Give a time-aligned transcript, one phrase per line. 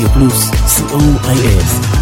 [0.00, 1.99] רדיו פלוס, co.il.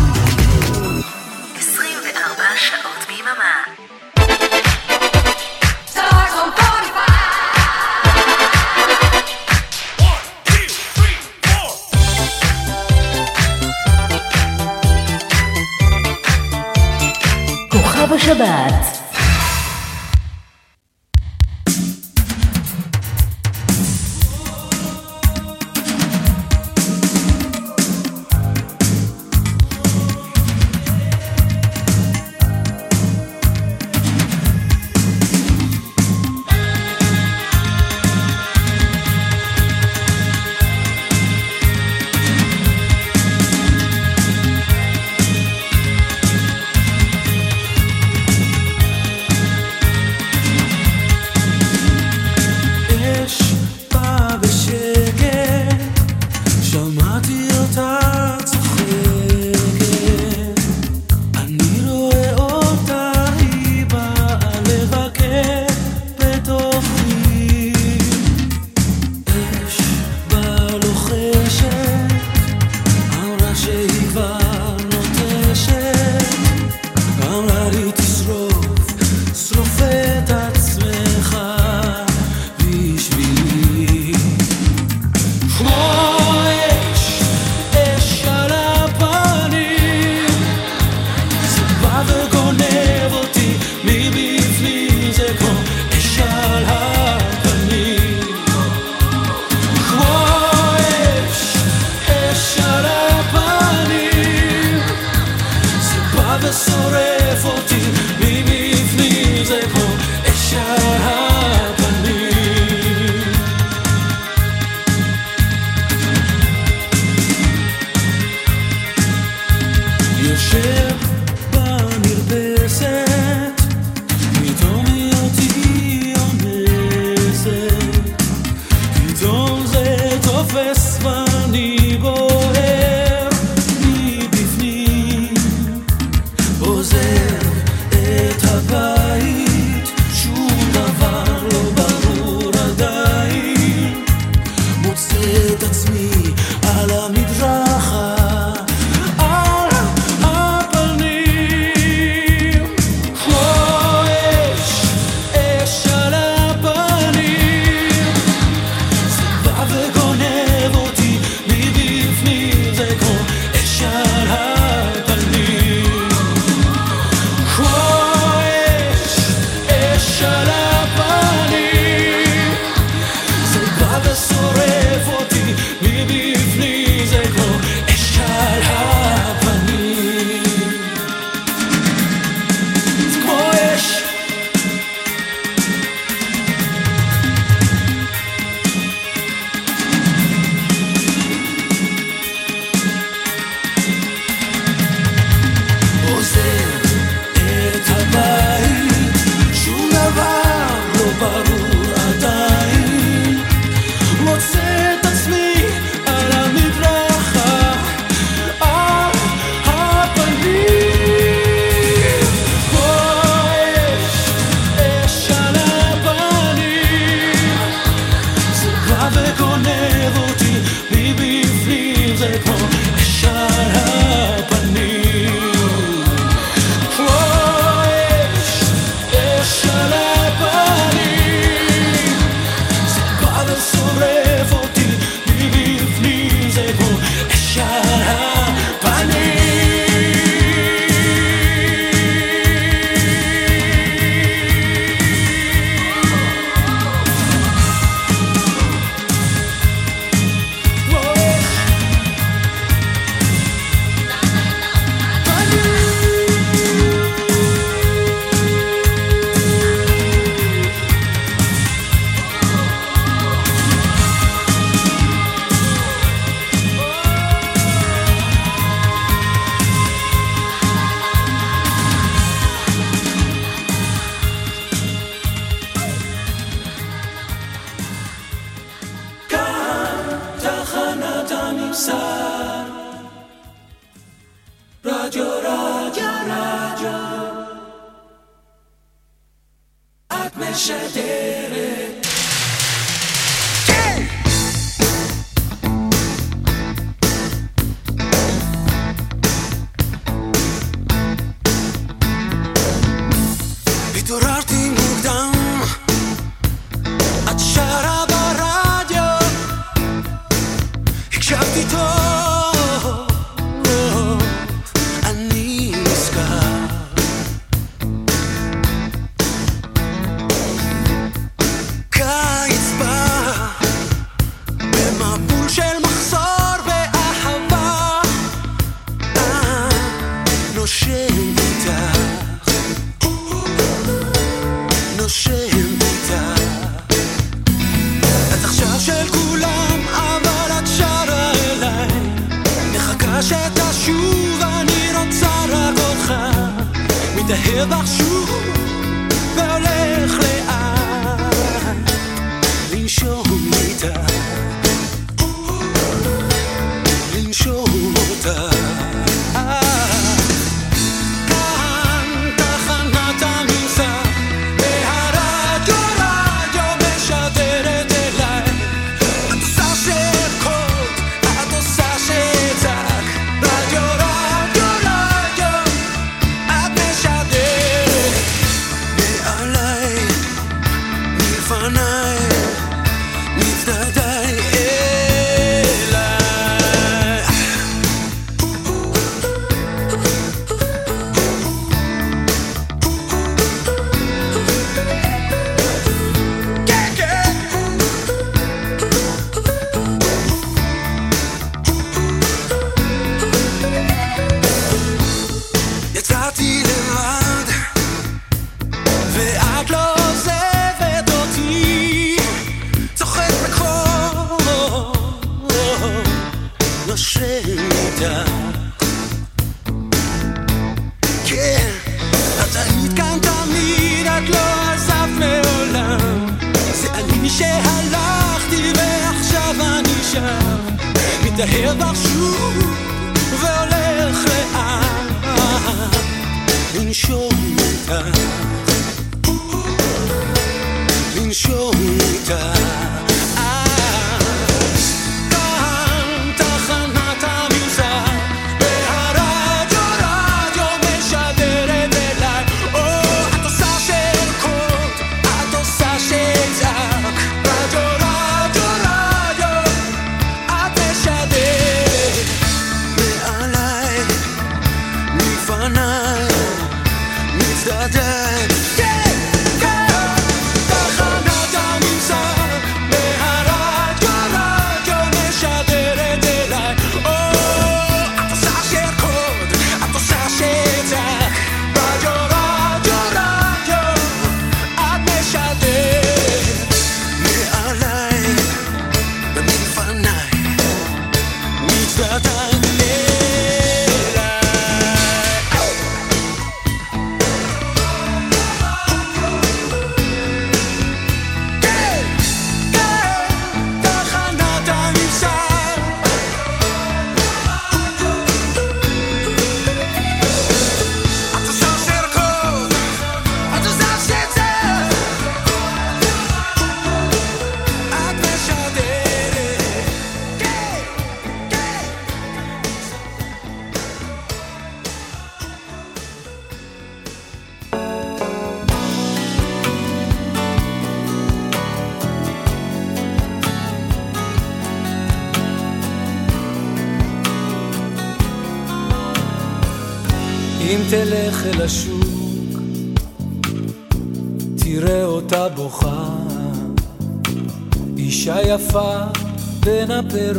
[550.09, 550.38] per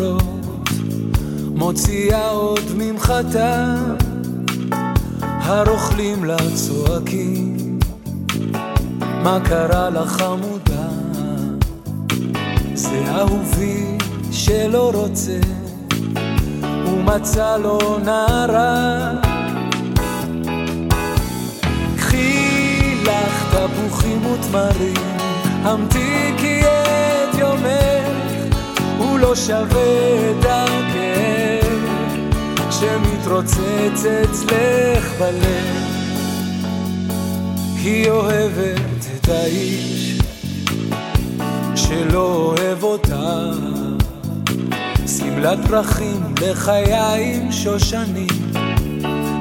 [46.69, 48.51] חיי שושנים,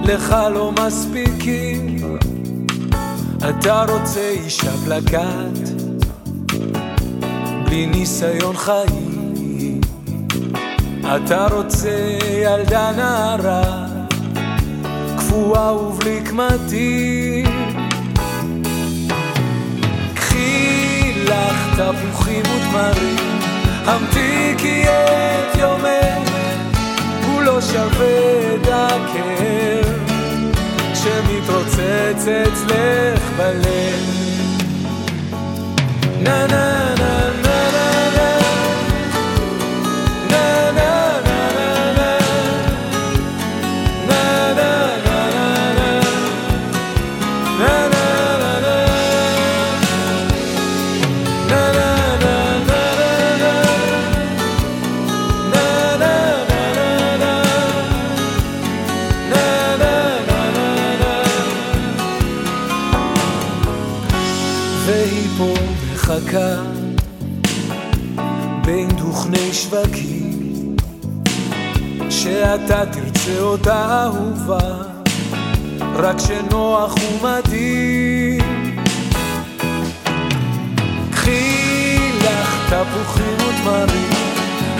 [0.04, 2.18] לך לא מספיקים.
[3.48, 5.68] אתה רוצה אישה פלקט,
[7.64, 9.80] בלי ניסיון חיים.
[11.16, 13.86] אתה רוצה ילדה נערה,
[15.16, 17.46] קפואה ובלי קמטים.
[20.14, 23.40] קחי לך תפוחים ותמרים,
[23.86, 26.27] המתיקי את יומך.
[27.42, 30.08] לא שווה את הכאב
[30.94, 34.18] שמתרוצץ אצלך בלב.
[36.22, 36.77] נה נה
[72.22, 74.68] שאתה תרצה אותה אהובה
[75.94, 78.76] רק שנוח ומדהים.
[81.10, 84.10] קחי לך תפוחים ותמרים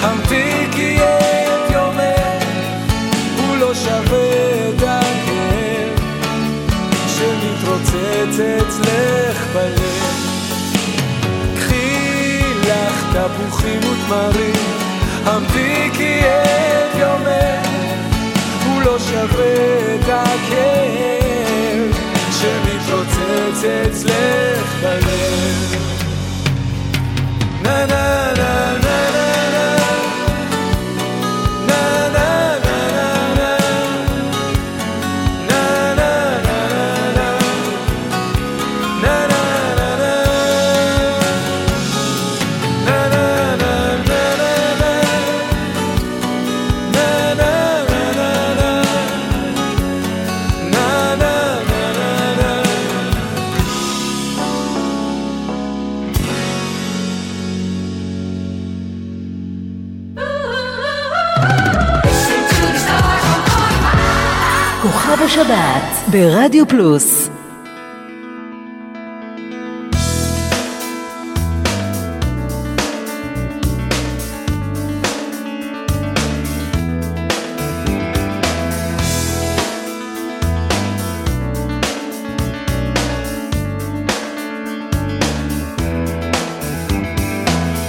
[0.00, 2.44] המתיקי את יומך
[3.36, 5.98] הוא לא שווה את הכאב
[7.08, 10.14] שמתרוצץ אצלך בלב
[11.56, 14.87] קחי לך תפוחים ותמרים
[15.28, 17.68] המתיקי את יומך
[18.66, 19.54] הוא לא שווה
[19.94, 21.96] את הכאב
[22.40, 25.76] שמתרוצץ אצלך בלב.
[27.62, 29.77] נה נה נה נה נה נה
[66.10, 67.30] ברדיו פלוס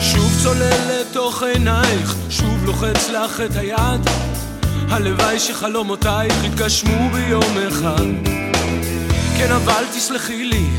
[0.02, 0.32] שוב
[2.30, 3.89] שוב לוחץ לך את היד.
[5.40, 8.06] שחלומותייך יתגשמו ביום אחד.
[9.38, 10.70] כן, אבל תסלחי לי,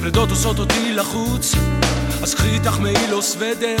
[0.00, 1.54] פרדות עושות אותי לחוץ.
[2.22, 3.76] אז קחי איתך מעיל או סוודר,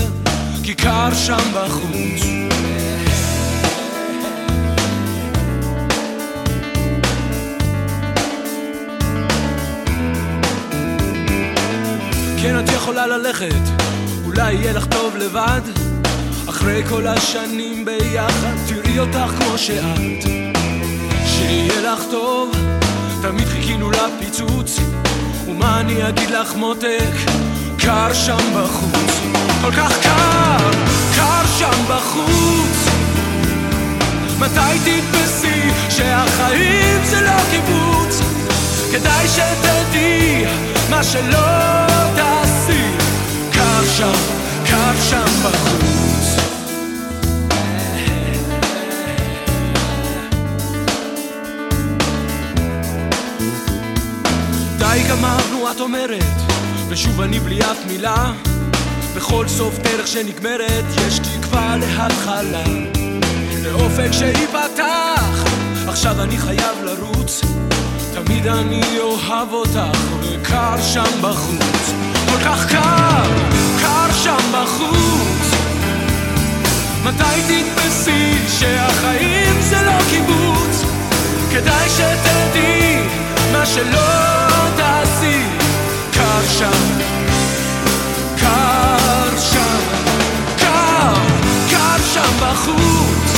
[0.62, 2.22] כי קר שם בחוץ.
[12.42, 13.62] כן, את יכולה ללכת,
[14.24, 15.85] אולי יהיה לך טוב לבד.
[16.66, 20.24] אחרי כל השנים ביחד, תראי אותך כמו שאת.
[21.26, 22.50] שיהיה לך טוב,
[23.22, 24.80] תמיד חיכינו לפיצוץ.
[25.48, 27.14] ומה אני אגיד לך מותק,
[27.78, 29.20] קר שם בחוץ.
[29.62, 30.70] כל כך קר,
[31.16, 32.88] קר שם בחוץ.
[34.38, 38.20] מתי תתפסי שהחיים זה לא קיבוץ?
[38.92, 40.44] כדאי שתדעי
[40.90, 41.46] מה שלא
[42.16, 42.84] תעשי.
[43.52, 44.18] קר שם,
[44.66, 46.25] קר שם בחוץ.
[54.96, 56.42] די גמרנו, את אומרת,
[56.88, 58.32] ושוב אני בלי אף מילה.
[59.16, 62.64] בכל סוף דרך שנגמרת, יש תקווה להתחלה.
[63.62, 65.44] לאופק שייפתח,
[65.88, 67.40] עכשיו אני חייב לרוץ.
[68.14, 71.92] תמיד אני אוהב אותך, וקר שם בחוץ.
[72.30, 73.30] כל כך קר,
[73.80, 75.54] קר שם בחוץ.
[77.04, 80.84] מתי תתפסי שהחיים זה לא קיבוץ?
[81.52, 83.08] כדאי שתדעי
[83.52, 84.35] מה שלא
[85.06, 85.42] תעשי.
[86.12, 86.98] קר שם,
[88.36, 89.78] קר שם,
[90.58, 91.14] קר,
[91.70, 93.32] קר שם בחוץ.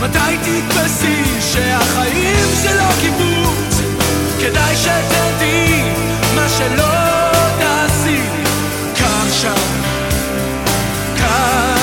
[0.00, 3.80] מתי תתפסי שהחיים זה לא קיבוץ?
[4.40, 5.82] כדאי שתדעי
[6.34, 6.94] מה שלא
[7.58, 8.20] תעשי.
[8.94, 9.54] קר שם,
[11.16, 11.79] קר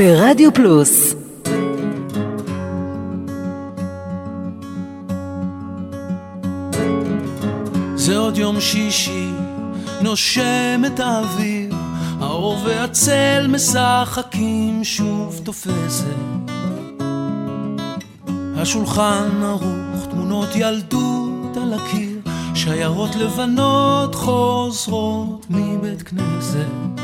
[0.00, 1.14] ברדיו פלוס
[7.94, 9.30] זה עוד יום שישי,
[10.00, 11.74] נושם את האוויר,
[12.20, 16.04] האור והצל משחקים שוב תופסת.
[18.56, 22.20] השולחן ערוך, תמונות ילדות על הקיר,
[22.54, 27.00] שיירות לבנות חוזרות מבית כנסת.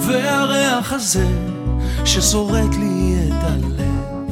[0.00, 1.51] והריח הזה
[2.12, 4.30] ששורט לי את הלב,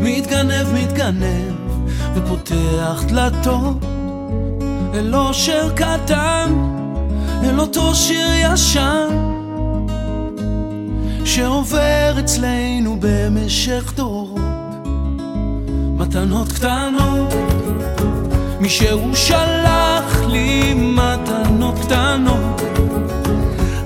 [0.00, 1.54] מתגנב, מתגנב,
[2.14, 3.76] ופותח דלתות.
[4.94, 6.54] אל אושר קטן,
[7.44, 9.08] אל אותו שיר ישן
[11.24, 14.40] שעובר אצלנו במשך דורות.
[15.96, 17.34] מתנות קטנות,
[18.60, 22.60] מי שהוא שלח לי מתנות קטנות,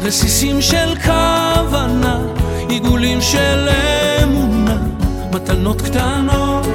[0.02, 2.29] רסיסים של כוונה,
[2.70, 3.68] עיגולים של
[4.22, 4.76] אמונה,
[5.34, 6.66] מתנות קטנות.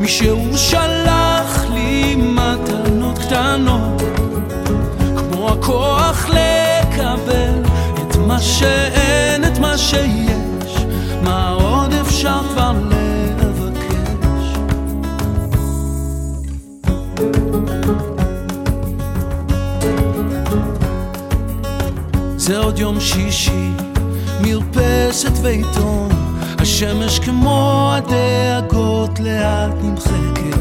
[0.00, 4.02] מי שהוא שלח לי מתנות קטנות,
[5.16, 7.62] כמו הכוח לקבל
[7.94, 10.84] את מה שאין, את מה שיש,
[11.22, 14.58] מה עוד אפשר כבר לבקש?
[22.36, 23.72] זה עוד יום שישי,
[24.48, 26.08] מרפסת ועיתון,
[26.58, 30.58] השמש כמו הדאגות לאט נמחקת.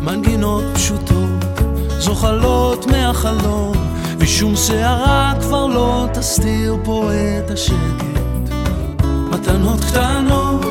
[0.00, 1.60] מנגינות פשוטות,
[1.98, 3.72] זוחלות מהחלום,
[4.18, 8.04] ושום שערה כבר לא תסתיר פה את השקט.
[9.30, 10.66] מתנות קטנות,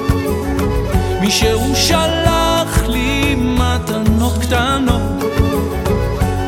[1.22, 5.02] מי שהוא שלח לי מתנות קטנות.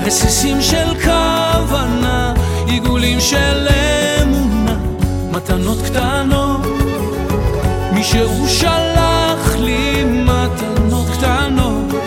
[0.06, 2.34] רסיסים של כוונה,
[2.68, 4.07] עיגולים של אמונה,
[5.48, 6.62] מתנות קטנות.
[7.94, 12.04] מי שהוא שלח לי מתנות קטנות,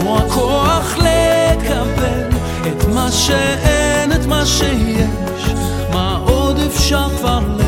[0.00, 2.28] כמו הכוח לקבל
[2.66, 5.54] את מה שאין, את מה שיש,
[5.92, 7.63] מה עוד אפשר כבר לבקש?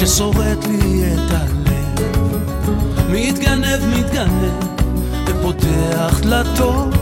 [0.00, 2.06] ששורט לי את הלב,
[3.10, 4.52] מתגנב, מתגנב,
[5.26, 6.94] ופותח דלתות.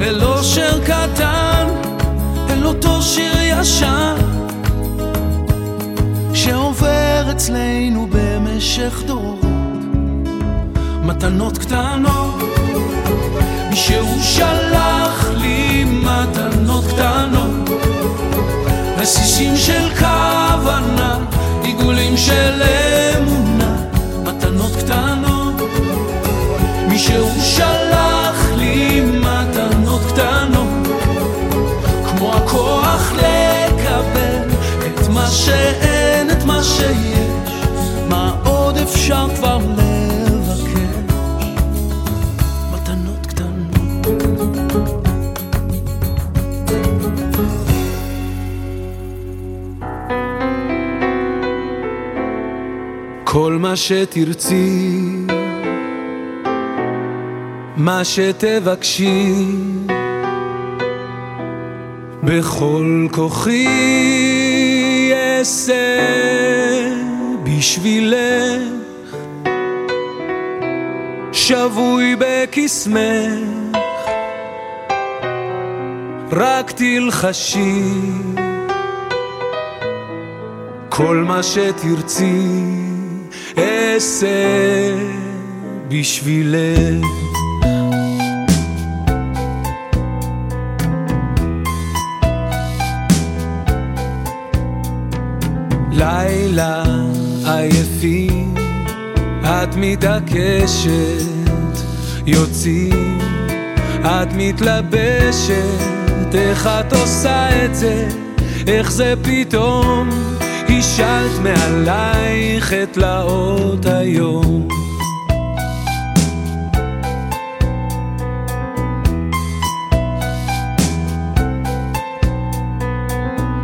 [0.00, 1.66] אל אושר קטן,
[2.50, 4.16] אל אותו שיר ישן
[6.34, 9.44] שעובר אצלנו במשך דורות.
[11.02, 12.34] מתנות קטנות,
[13.72, 17.70] שהוא שלח לי מתנות קטנות,
[18.98, 21.18] רסיסים של כוונה,
[21.78, 22.62] עיגולים של
[23.16, 23.76] אמונה,
[24.22, 25.54] מתנות קטנות.
[26.88, 30.88] מי שהוא שלח לי מתנות קטנות,
[32.08, 34.48] כמו הכוח לקבל
[34.86, 37.13] את מה שאין, את מה שיש,
[53.34, 55.26] כל מה שתרצי
[57.76, 59.32] מה שתבקשי
[62.22, 63.66] בכל כוחי
[65.12, 65.74] אעשה
[67.44, 69.14] בשבילך.
[71.32, 72.98] שבוי בקסמך,
[76.32, 77.82] רק תלחשי.
[80.88, 82.83] כל מה שתרצי
[83.94, 84.26] אעשה
[85.88, 87.06] בשבילך.
[95.92, 96.84] לילה
[97.44, 98.54] עייפים,
[99.44, 100.90] את מתעקשת,
[102.26, 103.18] יוצאים,
[104.04, 105.54] את מתלבשת,
[106.34, 108.08] איך את עושה את זה,
[108.66, 110.33] איך זה פתאום,
[110.84, 114.68] השלת מעלייך את תלאות היום.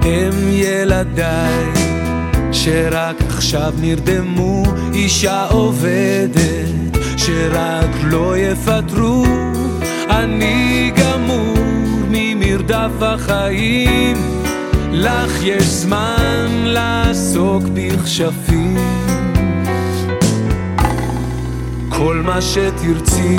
[0.02, 1.64] הם ילדיי
[2.52, 4.62] שרק עכשיו נרדמו,
[4.94, 9.24] אישה עובדת שרק לא יפטרו,
[10.10, 11.54] אני גמור
[12.10, 14.39] ממרדף החיים,
[14.92, 18.76] לך יש זמן לעסוק בכשפים.
[21.88, 23.36] כל מה שתרצי,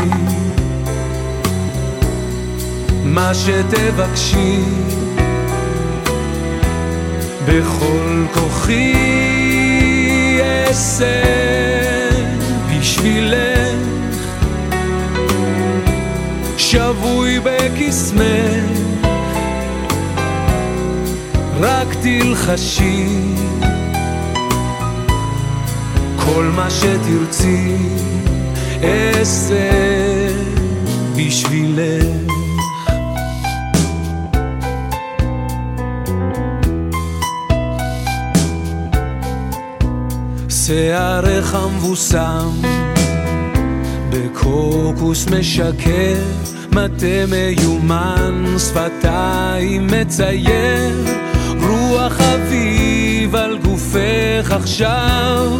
[3.05, 4.59] מה שתבקשי.
[7.45, 8.93] בכל כוחי
[10.41, 11.23] אעשה
[12.69, 13.61] בשבילך.
[16.57, 18.80] שבוי בקסמך
[21.61, 23.07] רק תלחשי.
[26.25, 27.77] כל מה שתרצי
[28.83, 29.69] אעשה
[31.15, 32.31] בשבילך.
[40.49, 42.49] שערך המבוסם
[44.09, 46.23] בקוקוס משקר,
[46.71, 51.21] מטה מיומן, שפתיים מצייר,
[51.71, 55.51] רוח אביב על גופך עכשיו,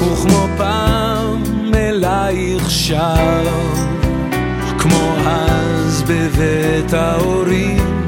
[0.00, 1.42] וכמו פעם
[1.74, 3.48] אלייך שב,
[4.78, 8.04] כמו אז בבית ההורים,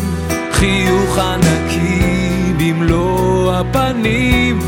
[0.53, 4.61] חיוך ענקי במלוא הפנים.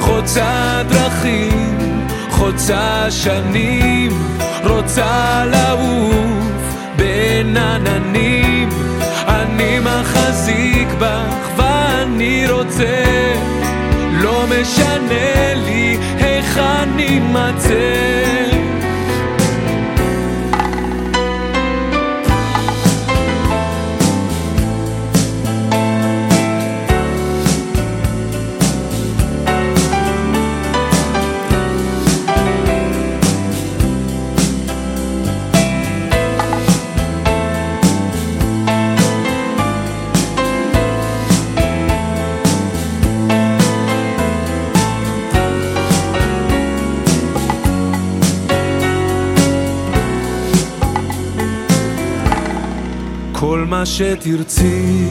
[0.00, 1.98] חוצה דרכים,
[2.30, 4.10] חוצה שנים,
[4.64, 8.68] רוצה לעוף בין עננים.
[9.28, 11.47] אני מחזיק בך
[12.08, 13.34] ואני רוצה,
[14.22, 17.20] לא משנה לי איך אני
[53.78, 55.08] מה שתרצי,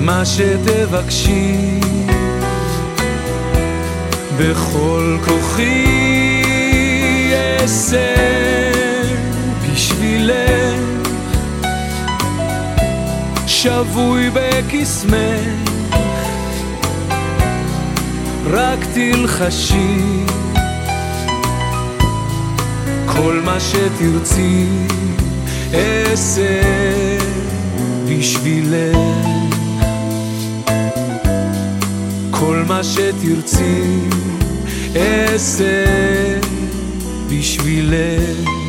[0.00, 1.80] מה שתבקשי,
[4.38, 5.84] בכל כוחי
[7.32, 8.14] אעשה
[9.62, 11.08] בשבילך,
[13.46, 15.70] שבוי בקסמך,
[18.46, 20.24] רק תלחשי.
[23.06, 24.66] כל מה שתרצי
[25.74, 26.60] אעשה
[28.08, 28.96] בשבילך.
[32.30, 33.82] כל מה שתרצי
[34.96, 35.84] אעשה
[37.30, 38.63] בשבילך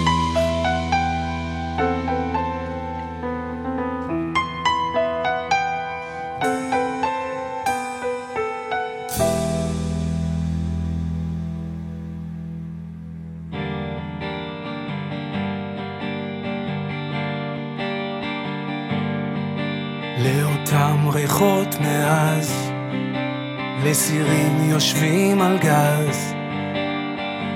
[24.95, 26.33] יושבים על גז,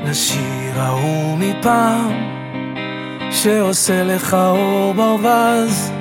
[0.06, 2.12] לשיר ההוא מפעם,
[3.32, 5.92] שעושה לך אור ברווז,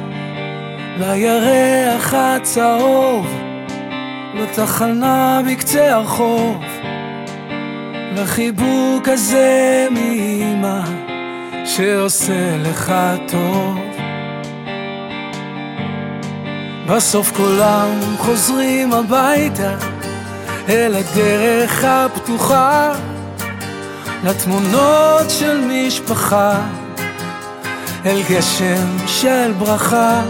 [0.98, 3.26] לירח הצהוב,
[4.34, 6.64] לתחנה בקצה הרחוב,
[8.16, 10.80] לחיבוק הזה מאמא,
[11.64, 12.94] שעושה לך
[13.28, 13.78] טוב.
[16.86, 19.97] בסוף כולם חוזרים הביתה
[20.68, 22.92] אל הדרך הפתוחה
[24.24, 26.60] לתמונות של משפחה,
[28.06, 30.22] אל גשם של ברכה.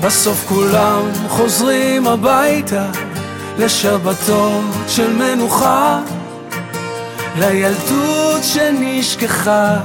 [0.00, 2.86] בסוף כולם חוזרים הביתה
[3.58, 6.00] לשבתות של מנוחה,
[7.38, 9.76] לילדות שנשכחה.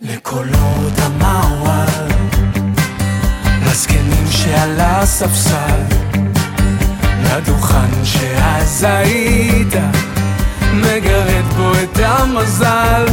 [0.00, 2.12] לקולות המערב,
[3.66, 6.07] לזקנים שעל הספסל,
[7.36, 9.74] לדוכן שאז היית,
[10.74, 13.06] מגרד בו את המזל,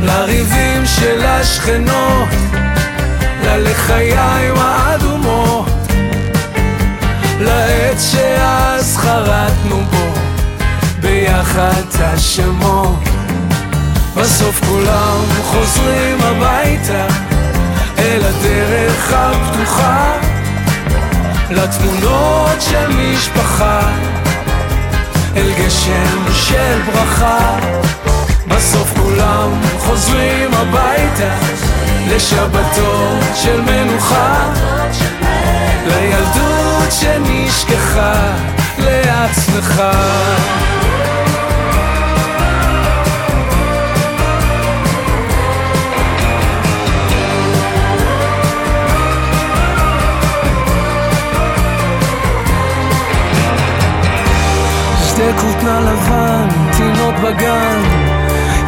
[0.00, 2.28] לריבים של השכנות,
[3.44, 5.68] ללחיים האדומות,
[7.40, 10.14] לעץ שאז חרטנו בו,
[11.00, 13.04] ביחד השמות.
[14.16, 17.06] בסוף כולם חוזרים הביתה
[17.98, 20.33] אל הדרך הפתוחה
[21.54, 23.80] לתמונות של משפחה
[25.36, 27.56] אל גשם של ברכה.
[28.48, 31.34] בסוף כולם חוזרים הביתה
[32.08, 34.52] לשבתות של מנוחה.
[35.86, 38.32] לילדות שנשכחה
[38.78, 39.82] לעצמך
[55.74, 57.82] שתי כותנה לבן, תינוק בגן,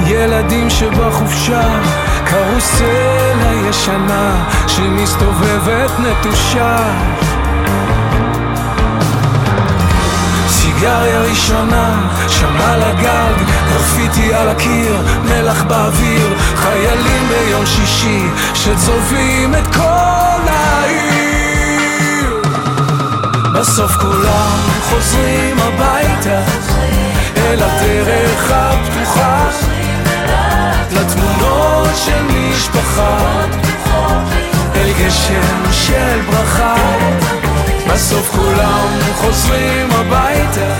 [0.06, 1.62] ילדים שבחופשה,
[2.24, 6.76] קרוסלה ישנה שמסתובבת נטושה.
[10.48, 19.66] סיגריה ראשונה, שם על הגג, גרפיטי על הקיר, מלח באוויר, חיילים ביום שישי שצובעים את
[19.66, 21.26] כל העיר.
[23.54, 24.58] בסוף כולם
[24.90, 26.75] חוזרים הביתה
[27.46, 29.48] אל הדרך הפתוחה.
[30.90, 33.18] לתמונות של משפחה.
[34.76, 36.74] אל גשם של ברכה.
[37.92, 40.74] בסוף כולם חוזרים הביתה.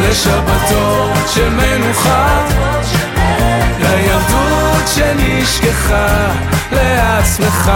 [0.00, 2.46] לשבתות של מנוחה.
[3.80, 6.26] לילדות שנשכחה
[6.72, 7.72] לעצמך.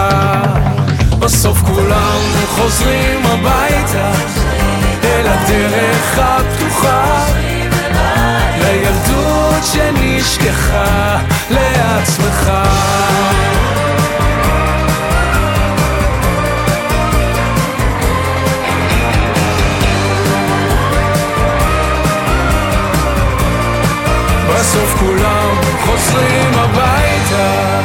[1.18, 2.20] בסוף כולם
[2.54, 4.10] חוזרים הביתה.
[5.04, 7.26] אל הדרך הפתוחה
[8.66, 11.18] לילדות שנשכחה
[11.50, 12.52] לעצמך.
[24.48, 25.54] בסוף כולם
[25.84, 27.80] חוזרים הביתה.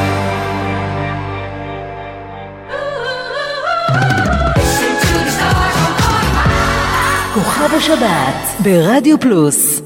[7.33, 9.81] כוכב השבת ברדיו פלוס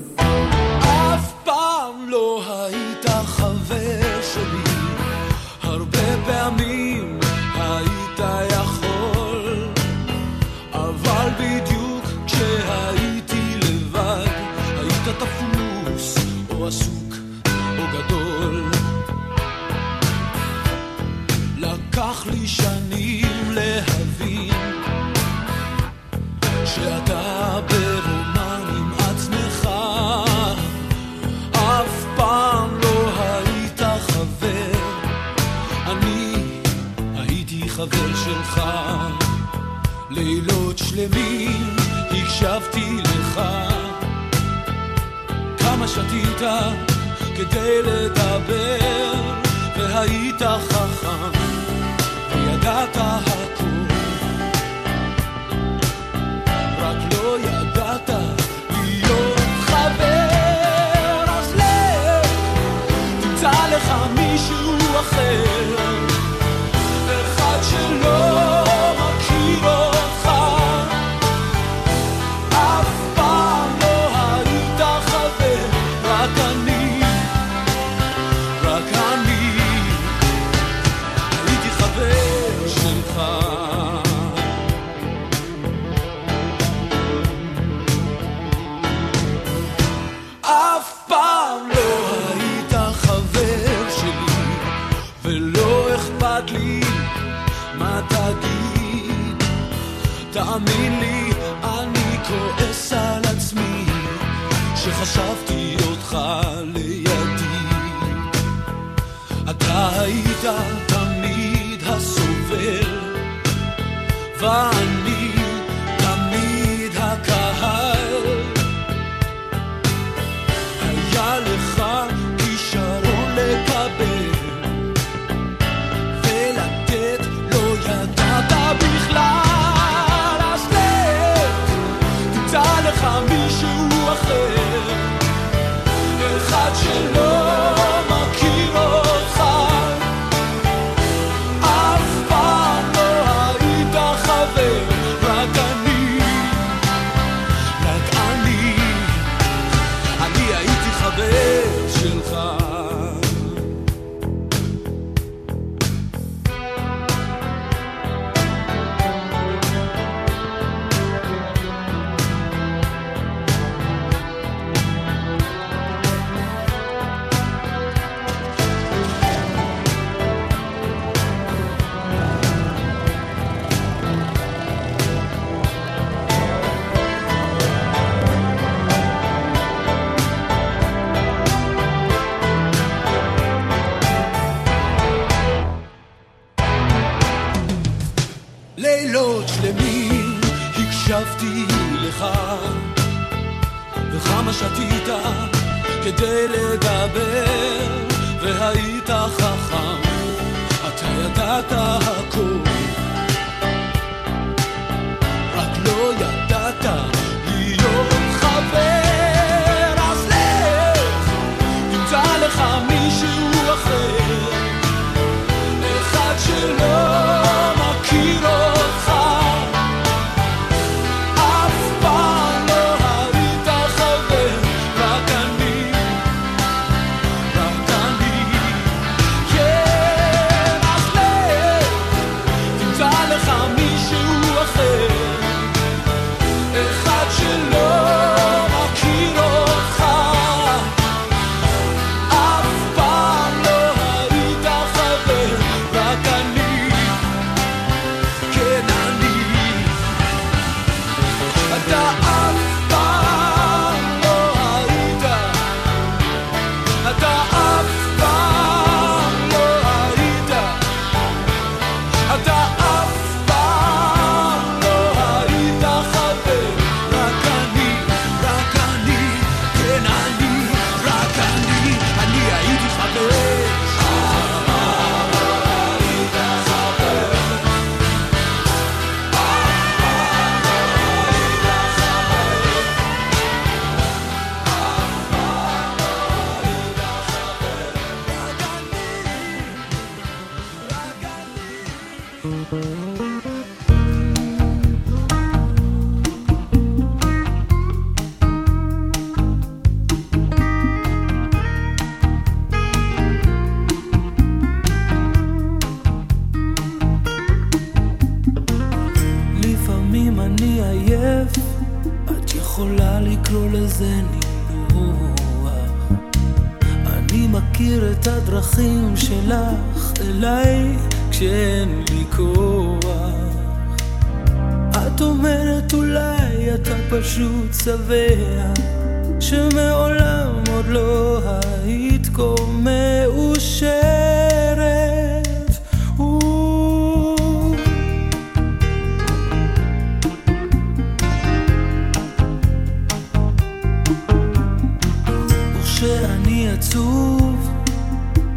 [346.00, 347.70] שאני עצוב,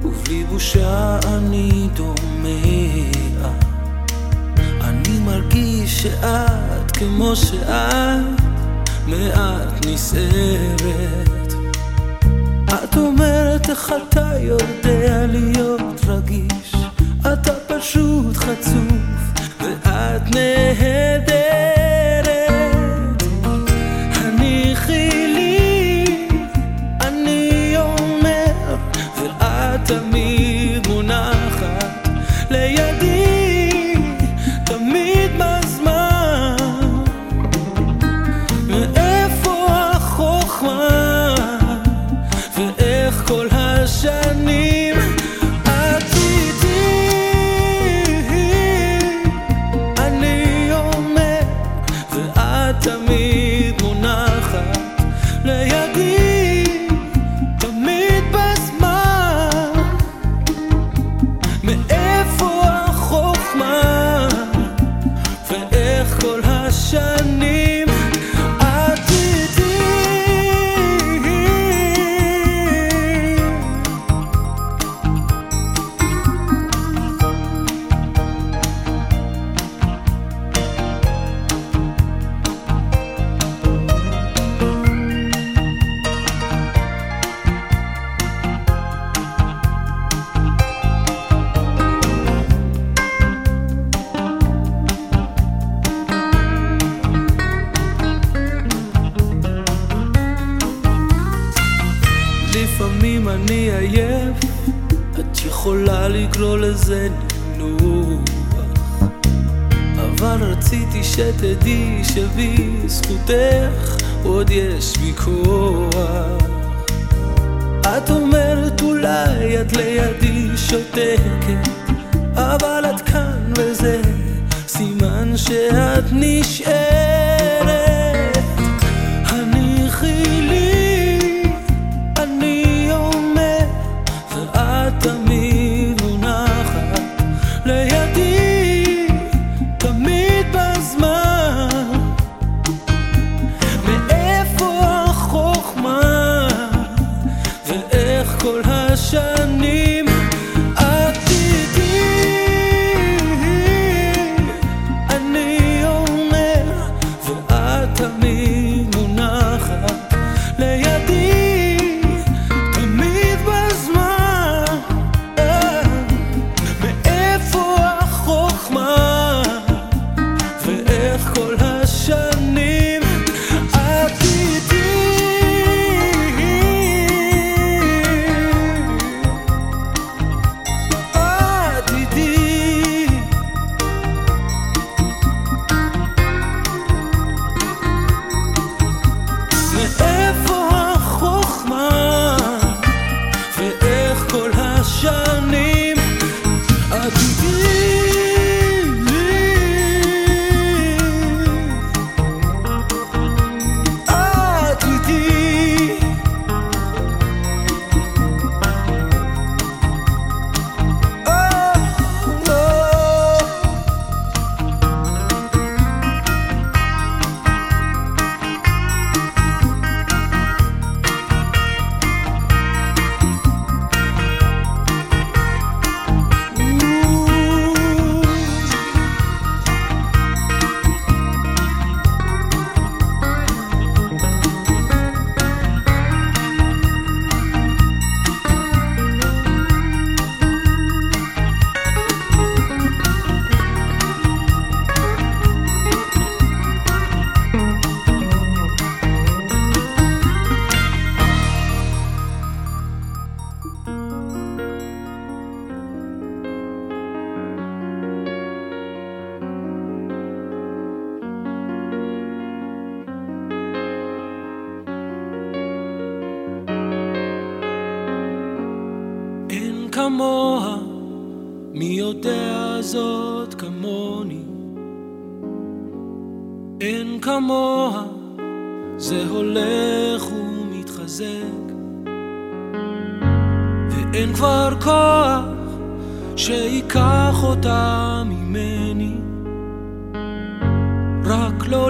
[0.02, 3.48] ובלי בושה אני דומע.
[4.80, 8.40] אני מרגיש שאת כמו שאת,
[9.06, 11.52] מעט נסערת.
[12.74, 16.74] את אומרת איך אתה יודע להיות רגיש,
[17.20, 21.77] אתה פשוט חצוף, ואת נהדרת.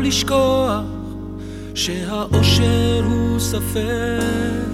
[0.09, 0.80] לשכוח
[1.74, 4.67] שהאושר הוא ספק.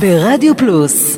[0.00, 1.15] ברדיו פלוס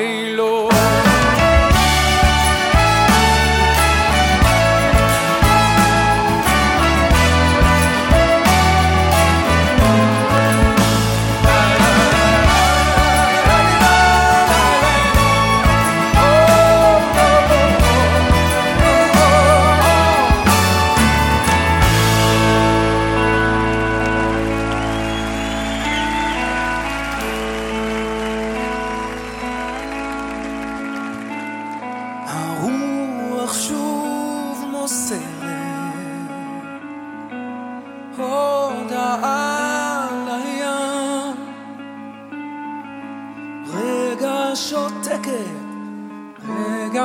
[0.00, 1.09] Lord.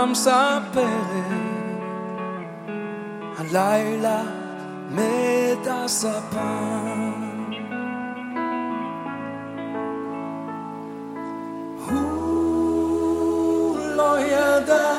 [0.06, 0.78] מספרת,
[3.38, 4.24] הלילה
[4.92, 7.12] מת הספן.
[11.90, 14.96] הוא לא ידע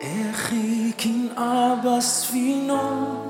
[0.00, 3.26] איך היא קנאה בספינות.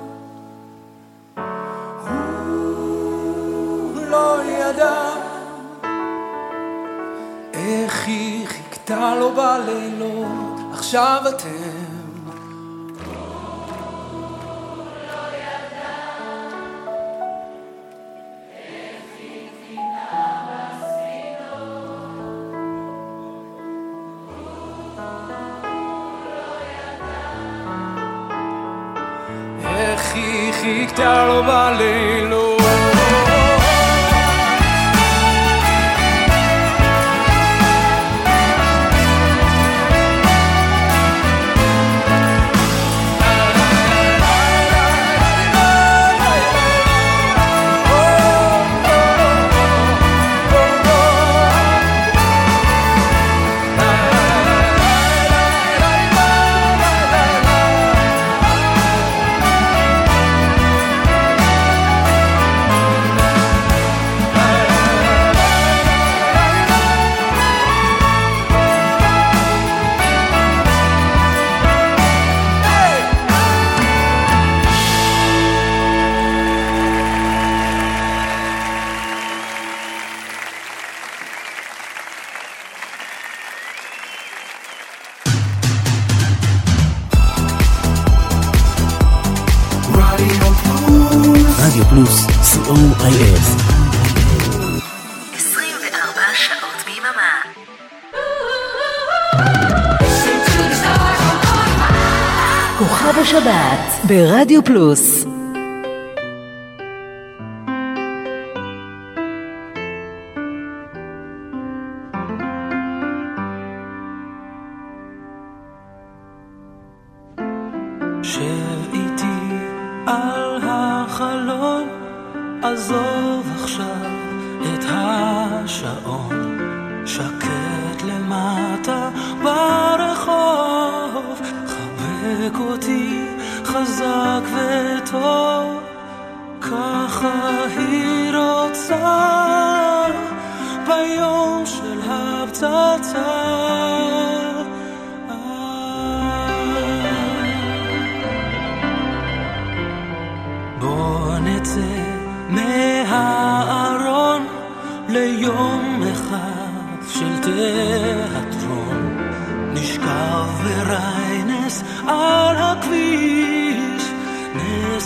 [2.07, 5.10] הוא לא ידע
[8.93, 11.70] אתה לא בלילות, עכשיו אתם
[104.63, 105.10] Plus.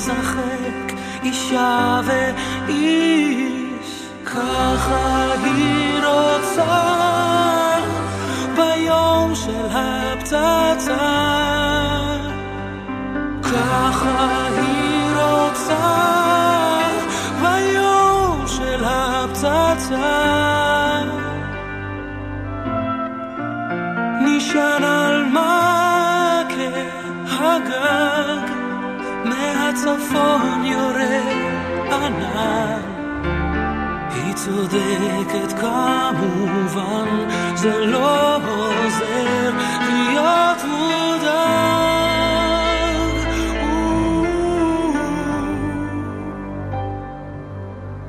[0.04, 0.94] לשחק
[1.24, 4.02] אישה ואיש.
[4.24, 6.84] ככה היא רוצה
[8.56, 10.96] ביום של הפצצה.
[13.42, 15.74] ככה היא רוצה
[17.42, 20.34] ביום של הפצצה.
[24.20, 24.83] נשאר
[29.84, 31.36] צפון יורד
[31.92, 32.80] ענן.
[34.14, 39.50] היא צודקת כמובן, זה לא עוזר
[39.88, 41.24] להיות מודאג.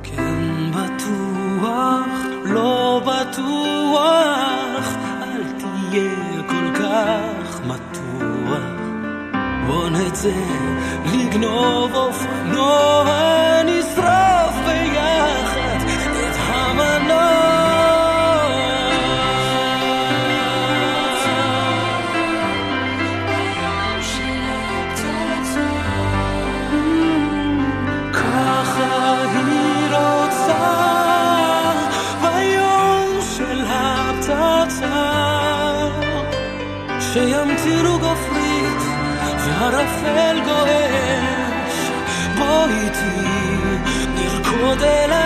[0.02, 2.06] כן בטוח,
[2.44, 4.86] לא בטוח,
[5.22, 8.76] אל תהיה כל כך מתוח.
[9.66, 10.65] בוא נצא
[11.38, 13.45] no no.
[44.74, 45.25] de la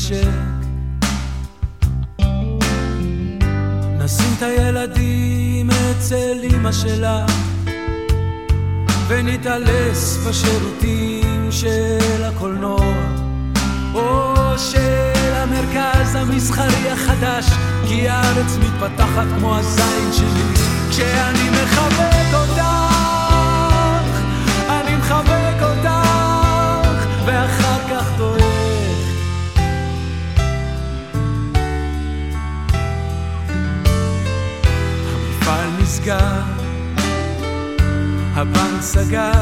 [0.00, 0.26] מתנשק
[3.98, 7.26] נשים את הילדים אצל אמא שלה
[9.08, 12.94] ונתעלס בשירותים של הקולנוע
[13.94, 17.46] או של המרכז המסחרי החדש
[17.88, 20.64] כי הארץ מתפתחת כמו הזין שלי.
[20.90, 22.09] כשאני מחבר
[36.00, 36.42] נסגר,
[38.34, 39.32] הבנק סגר,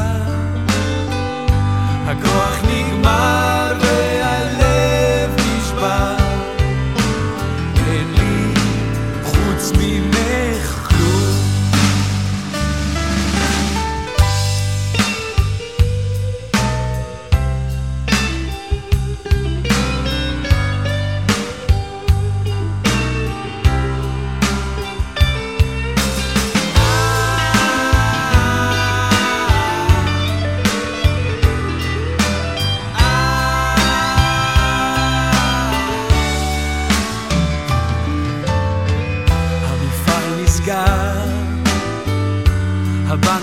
[2.07, 4.18] הכוח נגמר.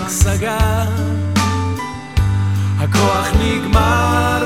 [0.09, 0.85] סגר,
[2.79, 4.36] הכוח נגמר.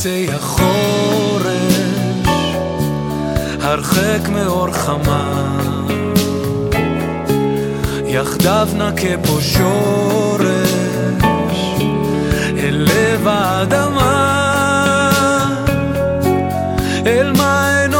[0.00, 1.74] עצי החורש,
[3.60, 5.58] הרחק מאור חמה.
[8.06, 10.72] יחדיו נכה פה שורש,
[12.58, 15.10] אל לב האדמה,
[17.06, 17.99] אל מה אינו...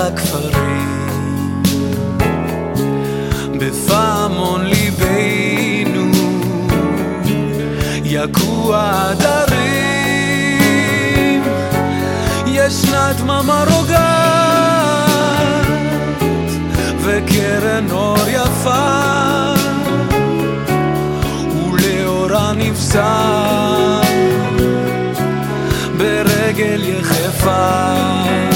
[0.00, 0.90] הכפרים.
[3.58, 6.10] בפעמון ליבנו
[8.04, 9.60] יכו העדרים.
[12.46, 14.00] ישנה דממה רוגעת
[17.00, 19.54] וקרן אור יפה.
[21.54, 24.00] ולאורה נפסע
[25.98, 28.49] ברגל יחפה.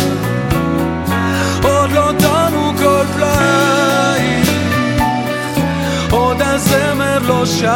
[6.74, 7.68] הזמר לא שט.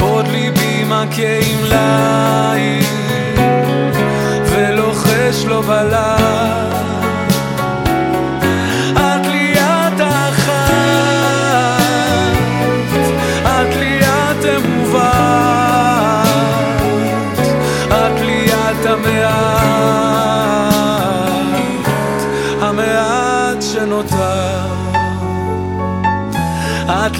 [0.00, 2.84] עוד ליבי מכה עם ליל
[4.44, 6.97] ולוחש לו בליל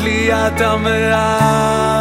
[0.09, 1.99] את לי את המעט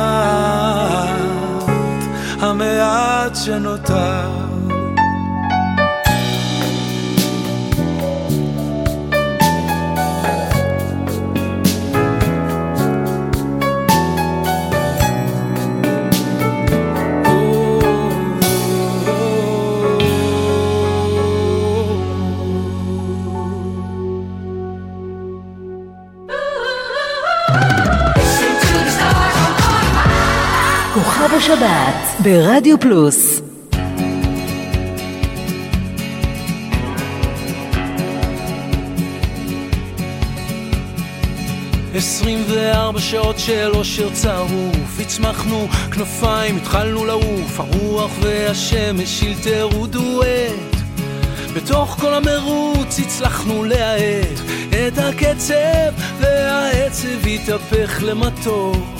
[2.41, 4.46] המעט שנותר
[31.47, 33.41] השבת ברדיו פלוס
[41.95, 50.75] 24 שעות של אושר צרוף, הצמחנו כנפיים, התחלנו לעוף, הרוח והשמש שילטרו דואט.
[51.55, 58.96] בתוך כל המרוץ הצלחנו להאט את הקצב, והעצב התהפך למתוק.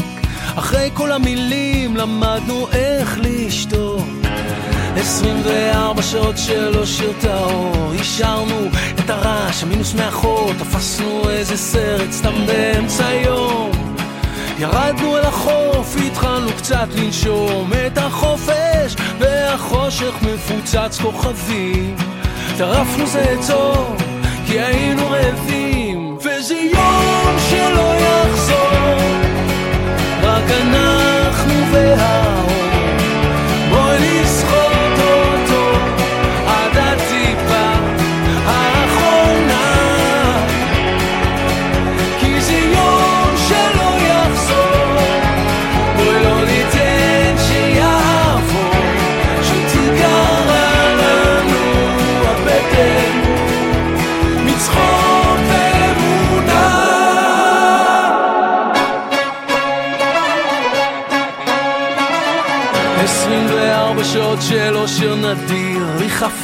[0.68, 4.07] אחרי כל המילים למדנו איך לשתוק.
[4.95, 8.68] 24 שעות של אושר טהור, השארנו
[8.99, 13.72] את הרעש, המינוס מאחור, תפסנו איזה סרט סתם באמצע היום.
[14.60, 21.95] ירדנו אל החוף, התחלנו קצת לנשום את החופש, והחושך מפוצץ כוכבים.
[22.57, 23.73] טרפנו זה זו,
[24.48, 24.86] כי היינו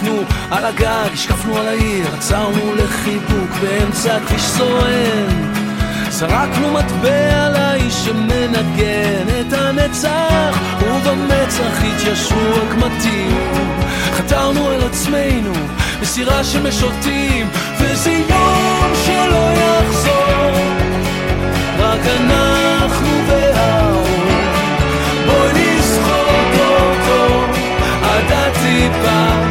[0.03, 5.51] ריחפנו על הגג, השקפנו על העיר, עצרנו לחיבוק באמצע כביש סואן.
[6.09, 13.37] זרקנו מטבע לאיש שמנגן את הנצח, ובמצח התיישבו הקמטים.
[14.13, 15.53] חתרנו אל עצמנו
[16.01, 17.47] בסירה של משוטים,
[17.79, 20.51] וזה יום שלא יחזור,
[21.79, 24.07] רק אנחנו והאור.
[25.25, 27.45] בואי נסחוט אותו
[28.03, 29.42] עד הטיפה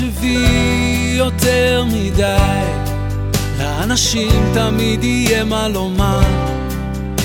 [0.00, 2.64] תחשבי יותר מדי,
[3.58, 6.20] לאנשים תמיד יהיה מה לומר,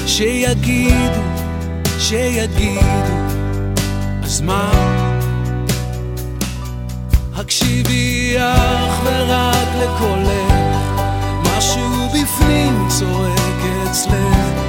[0.08, 1.22] שיגידו,
[2.00, 3.16] שיגידו,
[4.24, 4.72] אז מה?
[7.36, 10.54] הקשיבי אך ורק לקולך,
[11.44, 14.62] משהו בפנים צועק אצלך,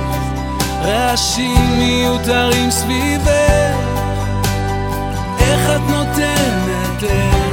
[0.83, 3.77] רעשים מיותרים סביבך,
[5.41, 7.46] איך את נותנת לך?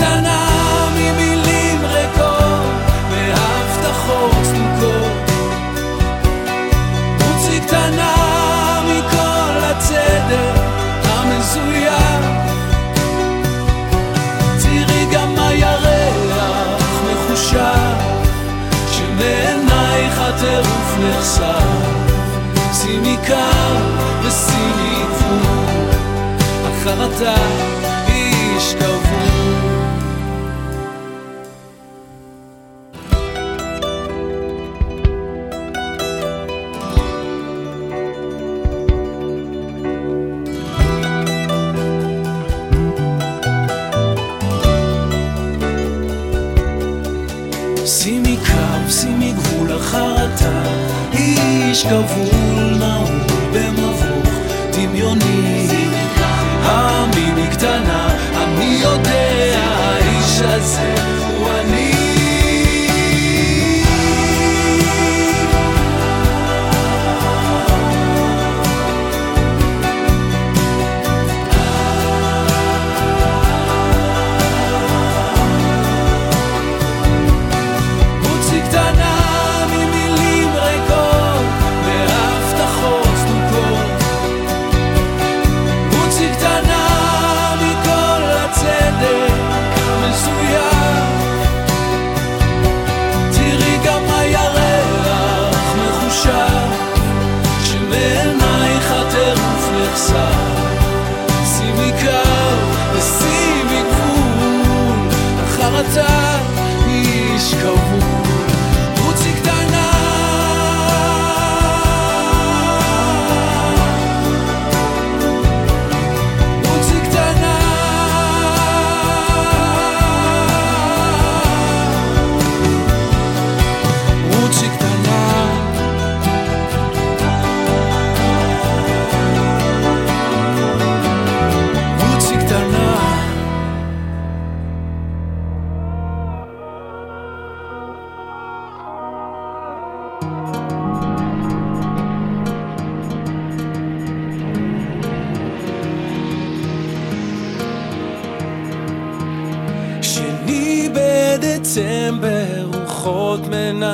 [0.00, 0.46] קטנה
[0.94, 2.70] ממילים ריקות
[3.10, 5.30] והבטחות סדוקות.
[7.20, 8.14] רוצי קטנה
[8.84, 10.60] מכל הצדק
[11.04, 12.24] המזויף.
[14.62, 17.96] תראי גם הירח מחושב,
[18.92, 22.00] שמעינייך הטירוף נחשף.
[22.72, 23.34] שימי קו
[24.22, 25.90] ושימי גבול,
[26.64, 27.34] החרטה
[51.88, 52.39] 够富。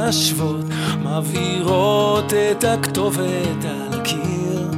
[0.06, 0.64] מנשבות
[1.04, 4.70] מבהירות את הכתובת על הקיר.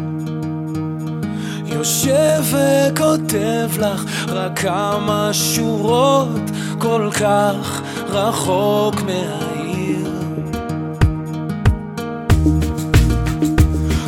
[1.66, 10.10] יושב וכותב לך רק כמה שורות כל כך רחוק מהעיר.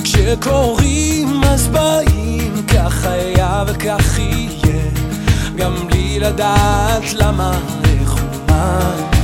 [0.03, 4.91] כשקוראים אז באים כך היה וכך יהיה.
[5.57, 9.20] גם בלי לדעת למה איך ומה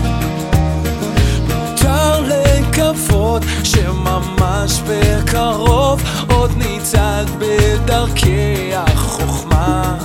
[2.97, 9.99] לקוות שממש בקרוב עוד נצעד בדרכי החוכמה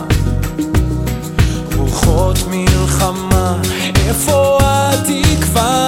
[1.77, 3.57] רוחות מלחמה,
[4.07, 5.88] איפה התקווה?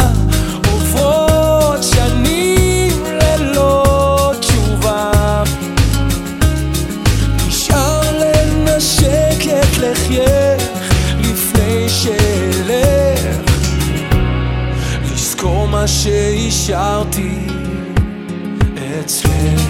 [19.04, 19.34] אצלך.
[19.46, 19.63] אל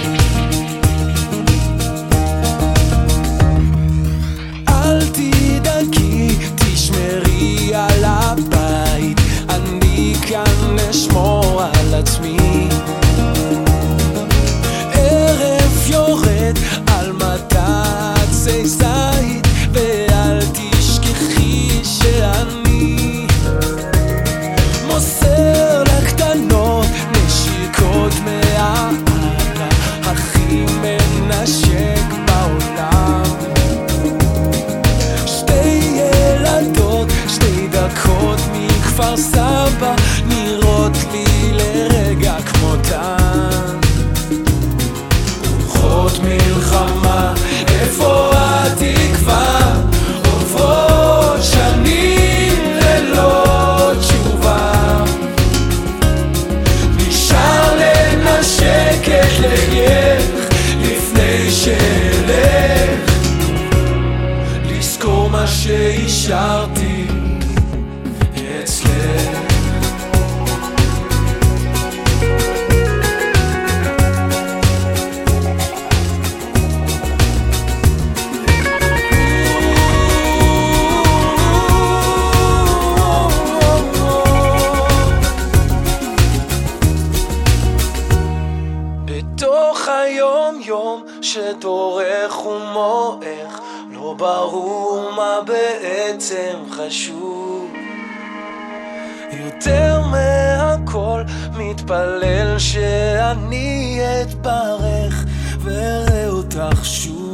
[101.83, 105.25] מתפלל שאני אתברך
[105.59, 107.33] ואראה אותך שוב.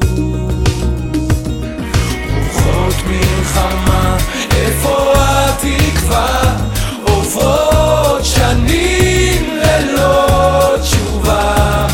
[2.43, 4.17] רוחות מלחמה,
[4.55, 6.57] איפה התקווה?
[7.03, 11.87] עוברות שנים ללא תשובה.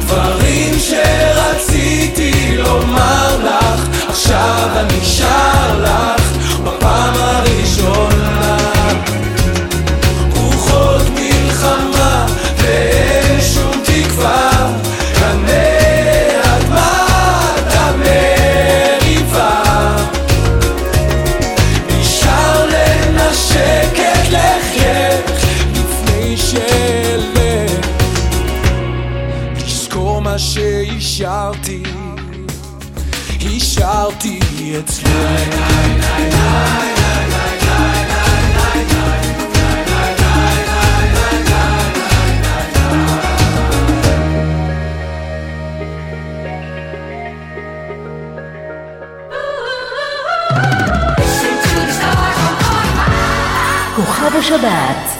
[0.00, 6.25] דברים שרציתי לומר לך עכשיו אני שר לך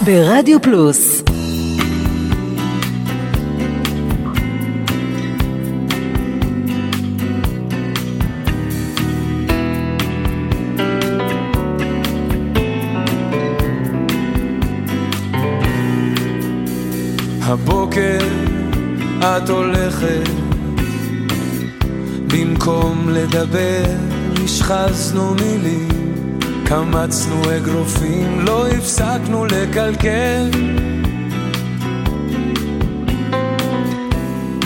[0.06, 1.22] ברדיו פלוס.
[17.42, 18.18] הבוקר
[19.20, 20.28] את הולכת
[22.28, 23.84] במקום לדבר
[24.44, 25.95] השחזנו מילים
[26.68, 30.50] קמצנו אגרופים לא הפסקנו לקלקל.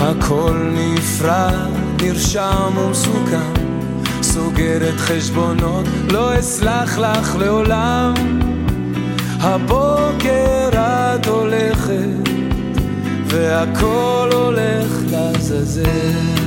[0.01, 1.71] הכל נפרד,
[2.03, 3.53] נרשם ומסוכם.
[4.23, 8.15] סוגרת חשבונות, לא אסלח לך לעולם.
[9.41, 12.29] הבוקר את הולכת
[13.27, 16.40] והכל הולך לעזאזל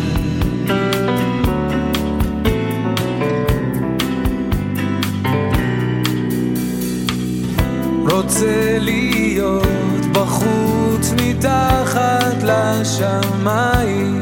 [8.14, 14.22] רוצה להיות בחוץ מתחת לשמיים.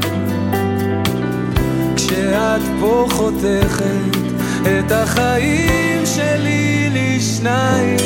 [1.96, 4.18] כשאת פה חותכת
[4.62, 8.00] את החיים שלי לשניים.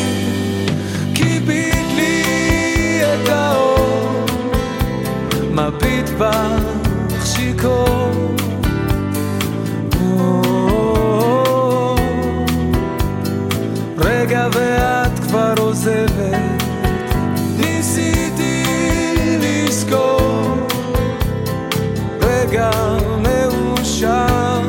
[1.16, 4.26] כיבית לי את האור
[5.52, 8.36] מביט בך שיכור.
[13.98, 15.05] רגע כבר
[15.86, 16.64] עוזבת
[17.58, 18.64] ניסיתי
[19.42, 20.68] לזכור
[22.22, 22.72] רגע
[23.22, 24.62] מאושר.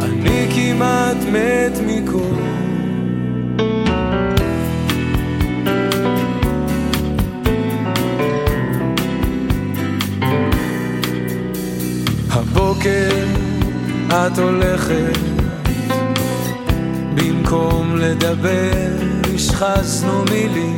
[0.00, 2.32] אני כמעט מת מקור
[12.30, 13.24] הבוקר
[14.10, 15.27] את הולכת
[17.48, 18.88] במקום לדבר,
[19.34, 20.76] השחזנו מילים,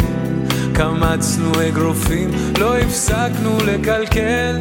[0.73, 4.59] קמצנו אגרופים, לא הפסקנו לקלקל.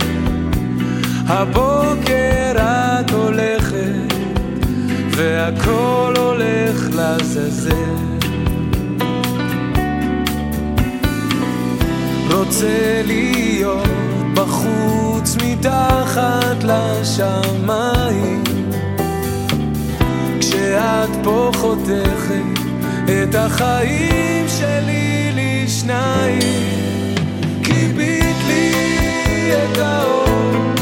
[1.27, 4.13] הבוקר את הולכת,
[5.09, 7.73] והכל הולך לעזאזל.
[12.31, 13.87] רוצה להיות
[14.33, 18.43] בחוץ מתחת לשמיים
[20.39, 22.59] כשאת פה חותכת
[23.05, 26.39] את החיים שלי לשניים.
[27.63, 28.71] כיבית לי
[29.53, 30.73] את האור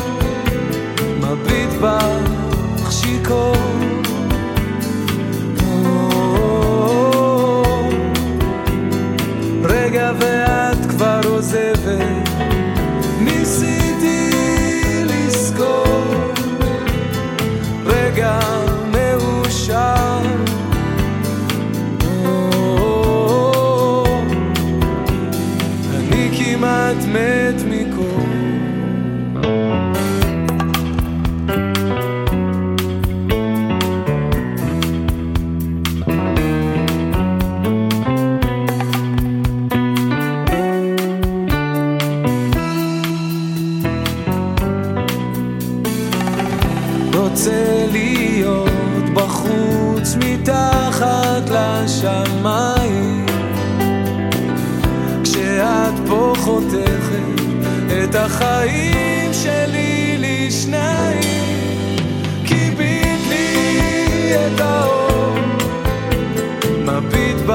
[1.19, 3.56] מביט בך שיכור.
[9.64, 11.26] רגע ואת כבר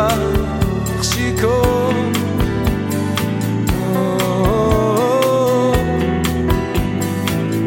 [0.09, 1.93] לך שיכור.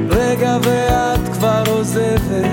[0.09, 2.44] רגע ואת כבר עוזבת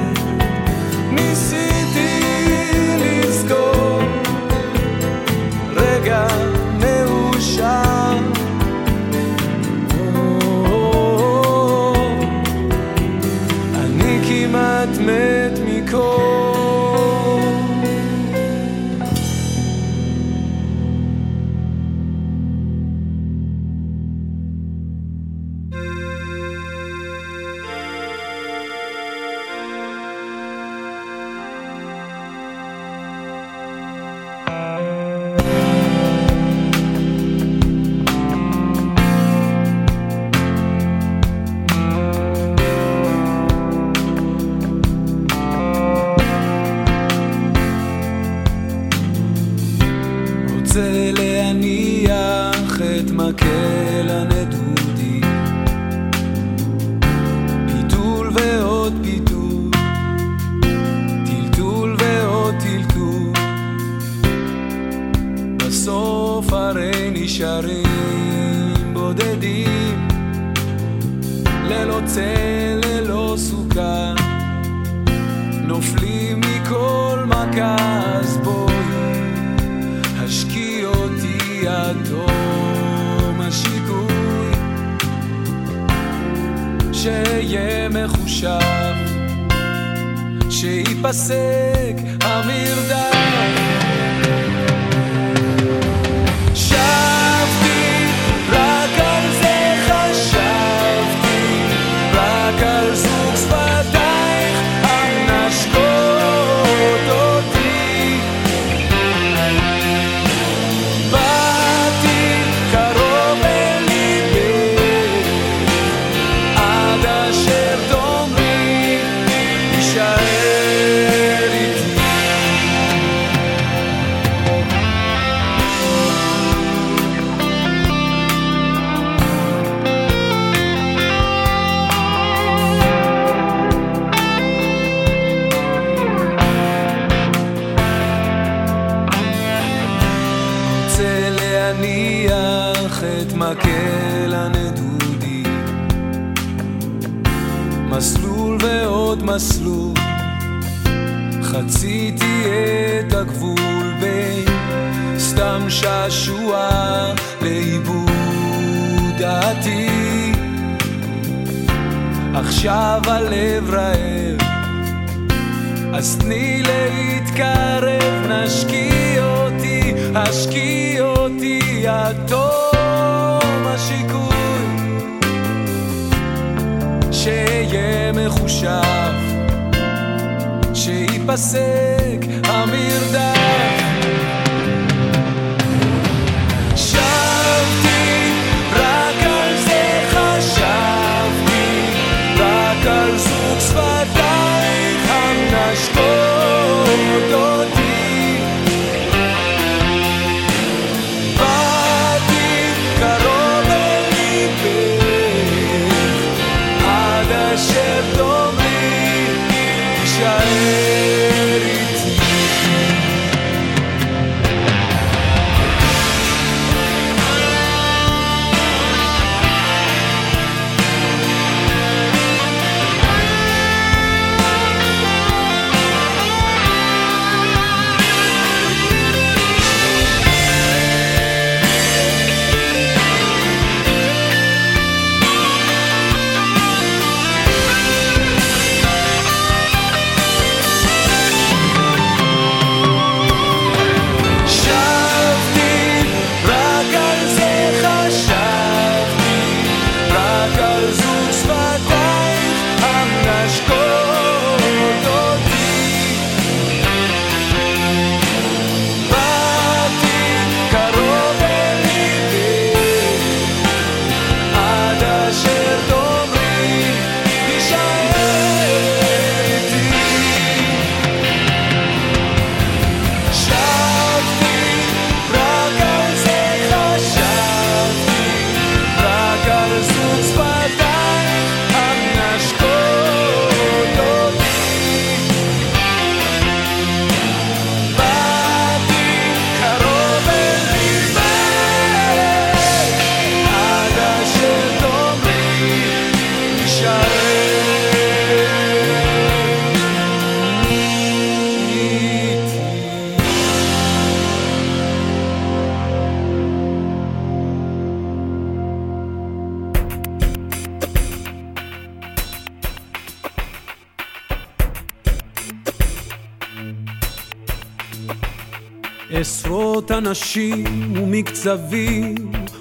[319.93, 322.14] אנשים ומקצבים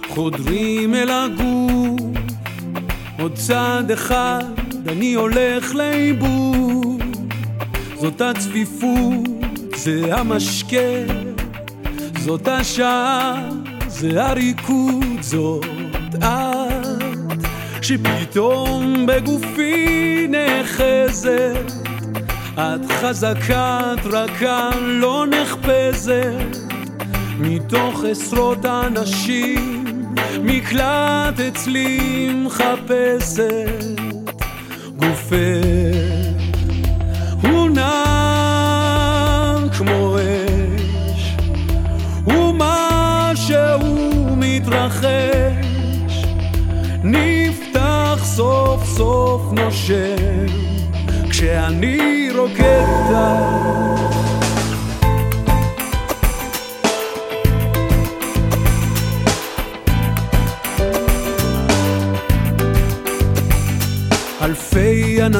[0.08, 2.02] חודרים אל הגוף.
[3.20, 4.44] עוד צעד אחד
[4.88, 7.02] אני הולך לאיבוד.
[7.96, 9.30] זאת הצפיפות,
[9.76, 10.78] זה המשקה.
[12.20, 13.50] זאת השעה,
[13.88, 15.66] זה הריקוד, זאת
[16.16, 16.82] את
[17.82, 21.72] שפתאום בגופי נאחזת
[22.58, 26.61] את חזקה, את רכה, לא נחפזת
[27.42, 29.84] מתוך עשרות אנשים
[30.42, 33.84] מקלט אצלי מחפשת
[34.96, 35.36] גופך.
[37.42, 38.04] הוא נע
[39.78, 41.36] כמו אש
[42.28, 43.32] ומה
[44.38, 46.26] מתרחש.
[47.04, 50.46] נפתח סוף סוף נושם
[51.30, 53.91] כשאני רוקד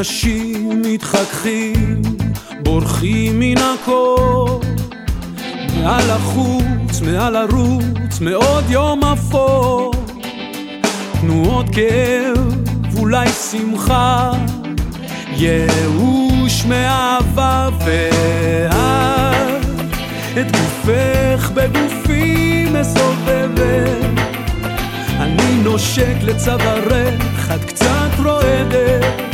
[0.02, 2.02] אנשים מתחככים,
[2.64, 4.62] בורחים מן הקור.
[5.78, 9.94] מעל החוץ, מעל ערוץ, מעוד יום אפור.
[11.22, 12.38] תנועות כאב,
[12.98, 14.32] אולי שמחה,
[15.28, 19.66] ייאוש מאהבה ואת
[20.38, 24.22] את גופך בגופי מסובבת
[25.20, 29.31] אני נושק לצווארך, את קצת רועדת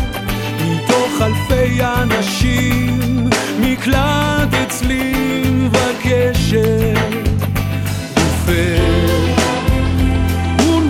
[1.57, 3.29] אלפי אנשים
[3.59, 5.13] מקלט אצלי
[5.43, 6.97] מבקשת
[8.15, 9.27] גופך
[10.59, 10.81] הוא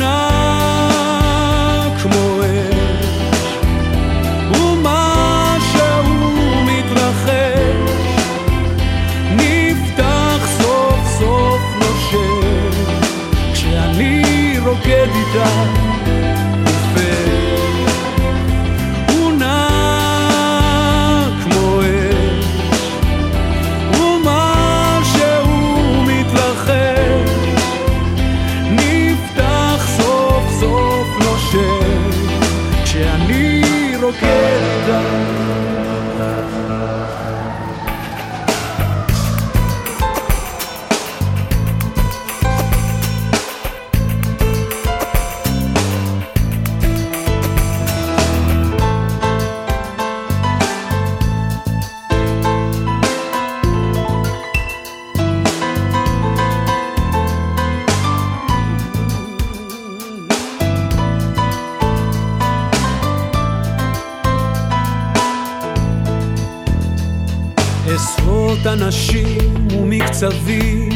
[70.19, 70.89] ומקצבים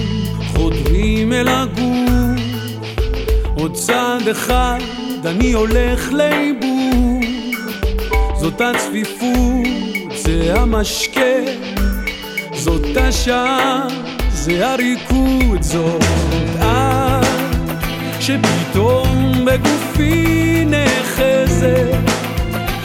[0.48, 2.42] חודרים אל הגוף
[3.56, 4.80] עוד צעד אחד
[5.26, 7.24] אני הולך לאיבוד.
[8.40, 11.36] זאת הצפיפות, זה המשקה.
[12.54, 13.88] זאת השעה,
[14.30, 15.62] זה הריקוד.
[15.62, 16.04] זאת
[16.60, 17.26] את
[18.20, 22.00] שפתאום בגופי נאחזת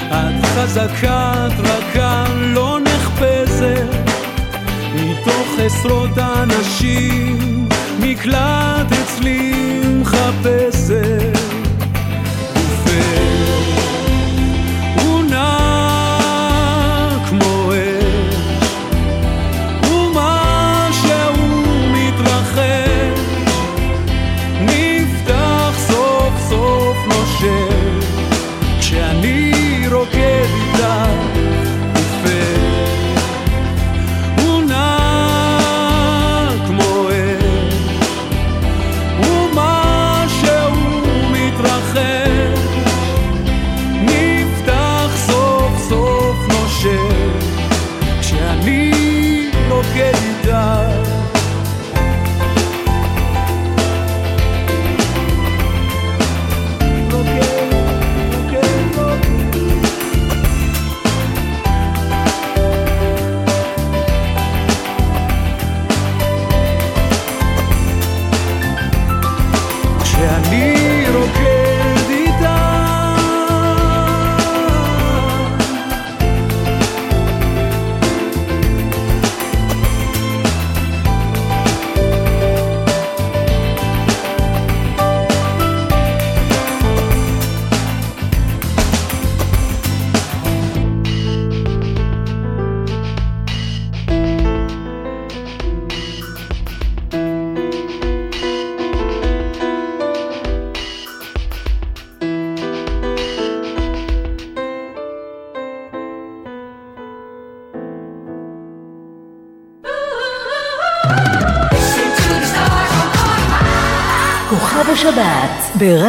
[0.09, 3.96] את חזקה, את רכה, לא נחפזת
[5.59, 7.69] עשרות אנשים
[8.01, 11.36] מקלט אצלי מחפשת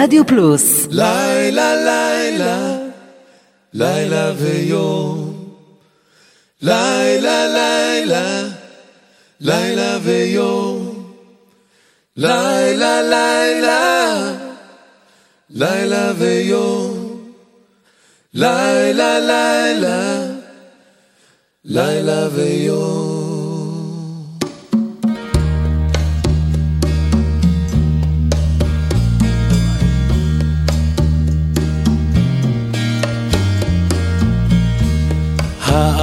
[0.08, 2.78] ברדיו פלוס לילה לילה,
[3.74, 5.17] לילה ויום.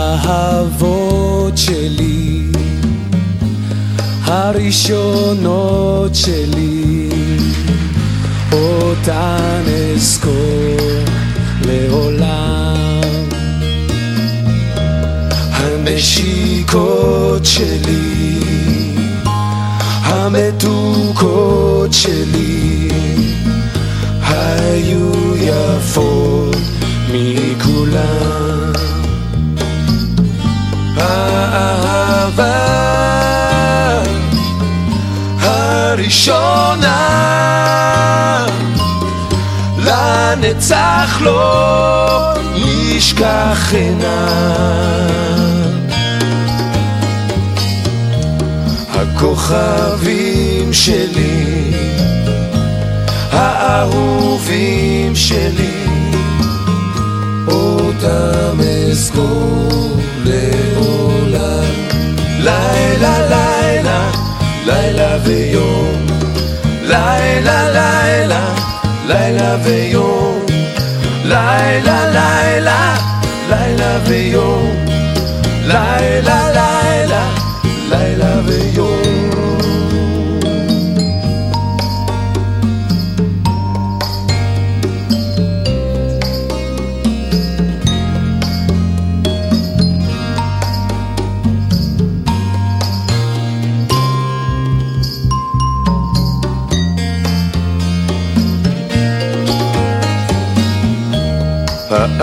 [0.05, 2.47] האהבות שלי,
[4.25, 7.09] הראשונות שלי,
[8.53, 9.63] אותן
[9.95, 10.77] אזכור
[11.67, 12.75] לעולם.
[15.53, 18.41] הנשיקות שלי,
[20.03, 22.89] המתוקות שלי,
[24.23, 26.57] היו יפות
[27.13, 27.54] מכולם.
[36.29, 36.87] הראשונה
[39.79, 44.27] לנצח לא ישכחנה
[48.89, 51.73] הכוכבים שלי
[53.33, 55.85] האהובים שלי
[57.49, 58.61] אותם
[58.91, 61.65] אזכור לעולם.
[62.39, 64.11] לילה לילה,
[64.67, 66.04] לילה ויום.
[66.95, 68.55] לילה לילה,
[69.07, 70.47] לילה ויום.
[71.25, 72.97] לילה לילה,
[73.51, 74.87] לילה ויום.
[75.67, 77.29] לילה לילה,
[77.91, 78.94] לילה ויום.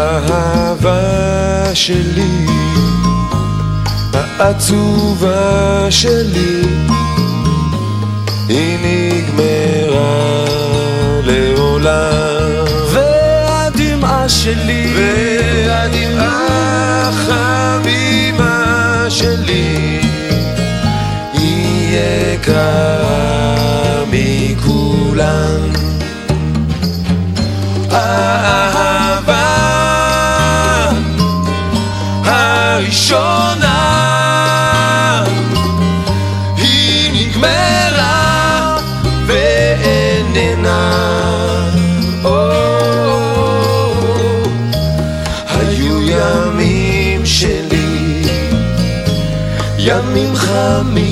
[0.02, 1.02] האהבה
[1.74, 2.46] שלי,
[4.14, 6.62] העצובה שלי,
[8.50, 10.46] היא נגמרה
[11.24, 12.66] לעולם.
[12.92, 16.48] והדמעה שלי, והדמעה
[17.10, 18.56] החביבה
[19.10, 20.02] שלי,
[21.34, 23.02] היא יקרה
[24.12, 25.60] מכולם.
[27.92, 29.01] האהבה
[33.12, 33.78] הראשונה.
[36.58, 38.78] היא נגמרה
[39.26, 40.92] ואיננה.
[42.24, 42.52] או,
[45.48, 48.22] היו ימים שלי
[49.78, 51.11] ימים חמים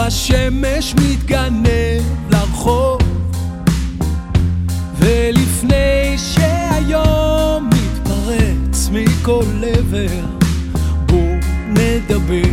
[0.00, 3.00] השמש מתגנב לרחוב,
[4.98, 10.24] ולפני שהיום מתפרץ מכל עבר,
[11.06, 11.34] בוא
[11.68, 12.50] נדבר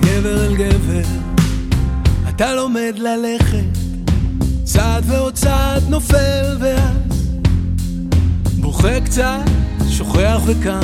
[0.00, 1.08] גבר אל גבר.
[2.28, 3.78] אתה לומד ללכת,
[4.64, 7.38] צעד ועוד צעד נופל ואז
[8.60, 9.50] בוכה קצת,
[9.90, 10.80] שוכח וקם,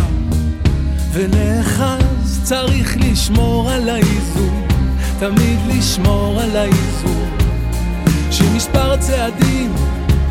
[1.12, 4.65] ונאחז, צריך לשמור על האיזון,
[5.18, 7.30] תמיד לשמור על האיזון.
[8.30, 9.74] שמספר הצעדים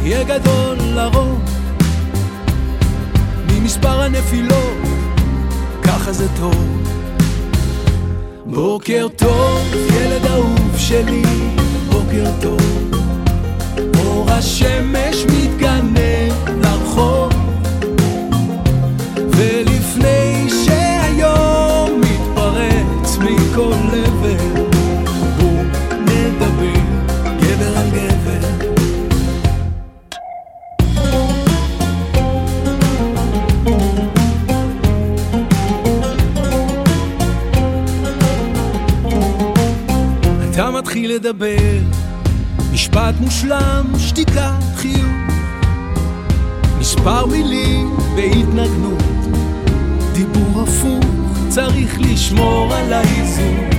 [0.02, 1.42] יהיה גדול לרוב,
[3.48, 4.78] ממספר הנפילות,
[5.84, 6.82] ככה זה טוב.
[8.46, 11.24] בוקר טוב, ילד אהוב שלי,
[11.90, 12.92] בוקר טוב.
[13.98, 16.34] אור השמש מתגנב
[16.64, 17.34] לרחוב,
[41.16, 41.80] לדבר,
[42.74, 45.06] משפט מושלם, שתיקה, חיוך.
[46.80, 49.04] מספר מילים בהתנגנות,
[50.14, 51.06] דיבור הפוך,
[51.50, 53.70] צריך לשמור על האיזון,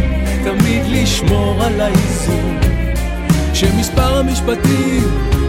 [0.45, 2.59] תמיד לשמור על האיזון.
[3.55, 5.05] שמספר המשפטים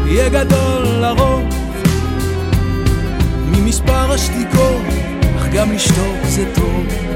[0.06, 1.44] יהיה גדול לרוב,
[3.52, 4.82] ממספר השתיקות,
[5.38, 7.08] אך גם לשתוק זה טוב.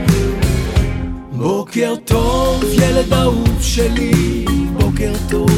[1.42, 5.50] בוקר טוב, ילד אהוב שלי, בוקר טוב.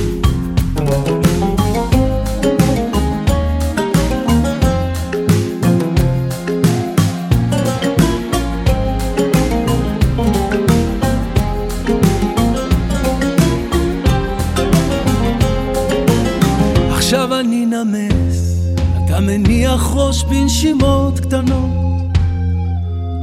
[16.91, 18.57] עכשיו אני נמס,
[19.05, 22.17] אתה מניח ראש בנשימות קטנות,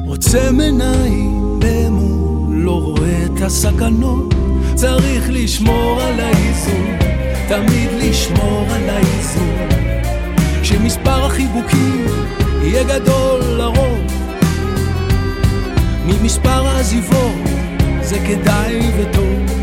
[0.06, 1.39] עוצם עיניים
[3.42, 4.34] הסכנות,
[4.74, 6.98] צריך לשמור על האיזון,
[7.48, 9.68] תמיד לשמור על האיזון,
[10.62, 12.06] שמספר החיבוקים
[12.62, 14.00] יהיה גדול לרוב,
[16.06, 17.42] ממספר העזיבות
[18.02, 19.60] זה כדאי וטוב,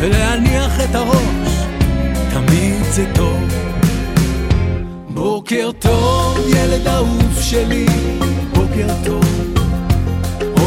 [0.00, 1.52] ולהניח את הראש
[2.32, 3.42] תמיד זה טוב.
[5.08, 7.86] בוקר טוב, ילד אהוב שלי,
[8.54, 9.51] בוקר טוב.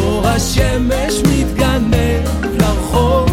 [0.05, 2.29] אור השמש מתגנב
[2.59, 3.29] לרחוב,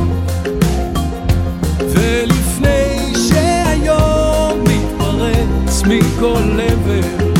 [1.78, 7.32] ולפני שהיום מתפרץ מכל עבר,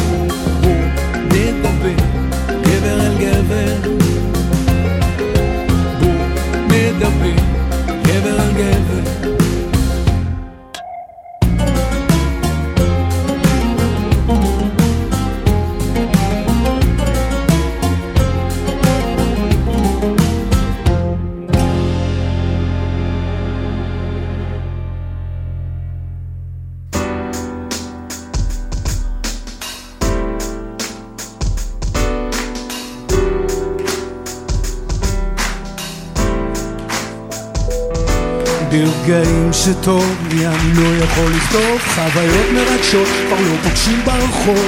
[39.64, 44.66] שטוב לי אני לא יכול לכתוב חוויות מרגשות כבר לא פוגשים ברחוב.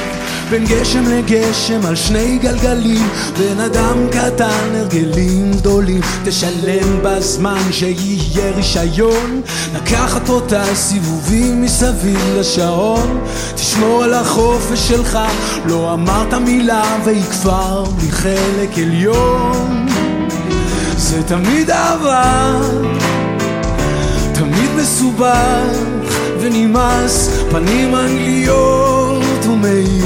[0.51, 3.09] בין גשם לגשם על שני גלגלים.
[3.39, 6.01] בן אדם קטן הרגלים גדולים.
[6.25, 9.41] תשלם בזמן שיהיה רישיון.
[9.75, 13.21] לקחת אותה סיבובים מסביב לשעון.
[13.55, 15.19] תשמור על החופש שלך
[15.67, 19.87] לא אמרת מילה והיא כבר מחלק עליון.
[20.97, 22.61] זה תמיד אהבה
[24.55, 25.79] תמיד מסובך
[26.41, 30.05] ונמאס, פנים אנגליות ומעיל,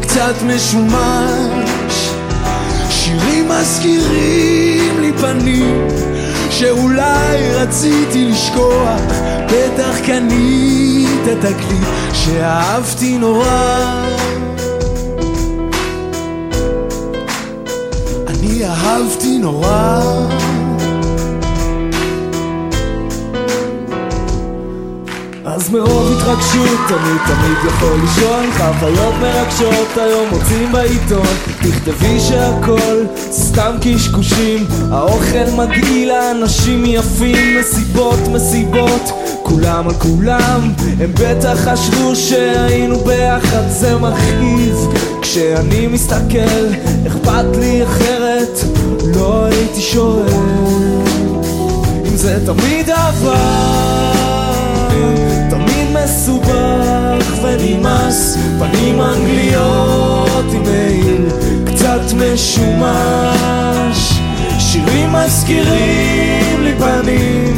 [0.00, 2.10] קצת משומש.
[2.90, 5.88] שירים מזכירים לי פנים
[6.50, 9.00] שאולי רציתי לשכוח,
[9.46, 14.08] בטח קנית תקליט שאהבתי נורא.
[18.64, 20.57] אהבתי נורא.
[25.58, 28.50] אז מרוב התרגשות אני תמיד יכול לישון.
[28.56, 31.26] חוויות מרגשות היום מוצאים בעיתון.
[31.60, 34.66] תכתבי שהכל סתם קשקושים.
[34.90, 37.60] האוכל מגעיל האנשים יפים.
[37.60, 39.10] מסיבות מסיבות
[39.42, 40.72] כולם על כולם.
[41.00, 44.78] הם בטח חשבו שהיינו ביחד זה מכעיס.
[45.22, 46.66] כשאני מסתכל
[47.06, 48.58] אכפת לי אחרת.
[49.16, 50.28] לא הייתי שואל
[52.04, 54.08] אם זה תמיד עבר
[56.28, 61.28] מסובך ונמאס פנים אנגליות עם מעיל
[61.66, 64.12] קצת משומש.
[64.58, 67.54] שירים מזכירים לי פנים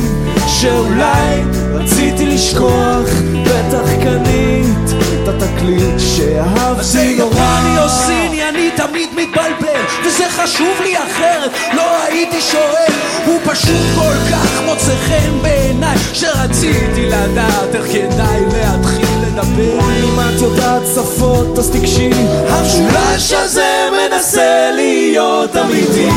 [0.47, 1.43] שאולי
[1.75, 3.09] רציתי לשכוח
[3.45, 7.61] בטח קנית את התקליט שאהבתי נורא.
[7.61, 9.70] אני עושיני, אני תמיד מתבלבל
[10.07, 12.93] וזה חשוב לי אחרת, לא הייתי שואל
[13.27, 19.79] הוא פשוט כל כך מוצא חן בעיניי שרציתי לדעת איך כדאי להתחיל לדבר.
[20.05, 22.11] אם את יודעת שפות אז תקשי
[22.49, 26.09] המשולש הזה מנסה להיות אמיתי.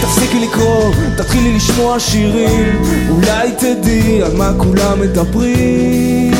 [0.00, 2.82] תפסי תפסיקי לקרוא, תתחילי לשמוע שירים.
[3.10, 6.32] אולי תדעי על מה כולם מדברים.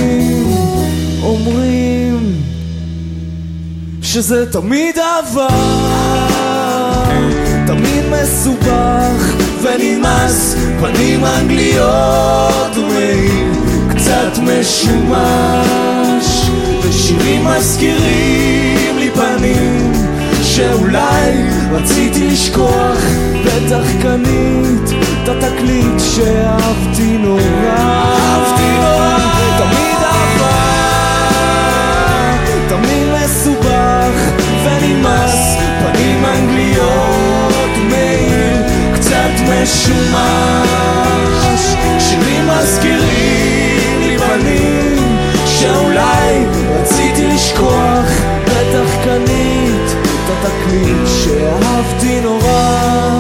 [1.23, 2.43] אומרים
[4.03, 6.42] שזה תמיד עבר
[8.23, 13.53] מסובך ונמאס פנים אנגליות ומעיל
[13.91, 15.71] קצת משומש.
[16.83, 19.93] ושירים מזכירים לי פנים
[20.43, 21.33] שאולי
[21.73, 22.99] רציתי לשכוח
[23.45, 24.91] בטח קנית
[25.23, 27.41] את התקליט שאהבתי נורא.
[27.77, 29.19] אהבתי נורא.
[29.59, 30.62] תמיד עבר
[39.35, 40.81] קצת משומש.
[41.99, 48.07] שירים מזכירים לי פנים שאולי רציתי לשכוח
[48.45, 53.19] בטח קנית את התקליט שאהבתי נורא.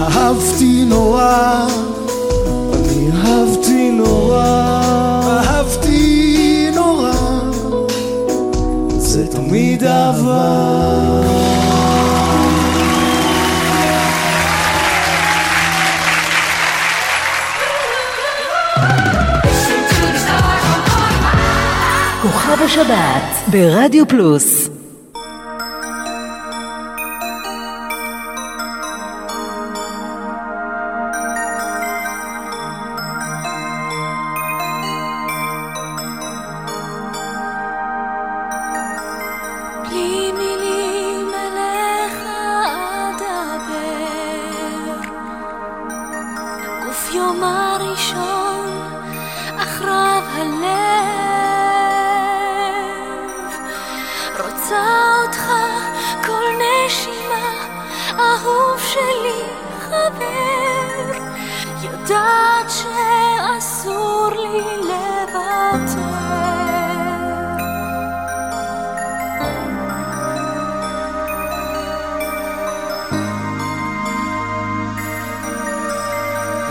[0.00, 1.66] אהבתי נורא.
[2.74, 4.80] אני אהבתי נורא.
[5.26, 7.12] אהבתי נורא.
[8.98, 11.37] זה תמיד עבר
[22.48, 24.68] כוכב השבת ברדיו פלוס.
[47.14, 48.66] יום הראשון
[49.56, 50.87] אחריו הלב
[58.98, 59.42] שלי
[59.80, 61.12] חבר
[61.82, 66.08] יודעת שאסור לי לוותר.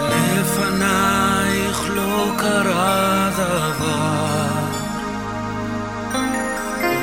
[0.10, 3.98] לפנייך לא קרה דבר.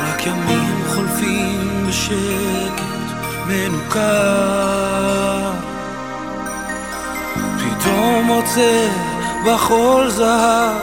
[0.00, 2.84] רק ימים חולפים בשקט
[3.46, 4.83] מנוכר
[8.24, 8.88] מוצא
[9.46, 10.76] בחול זהב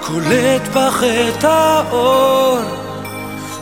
[0.00, 2.58] קולט את האור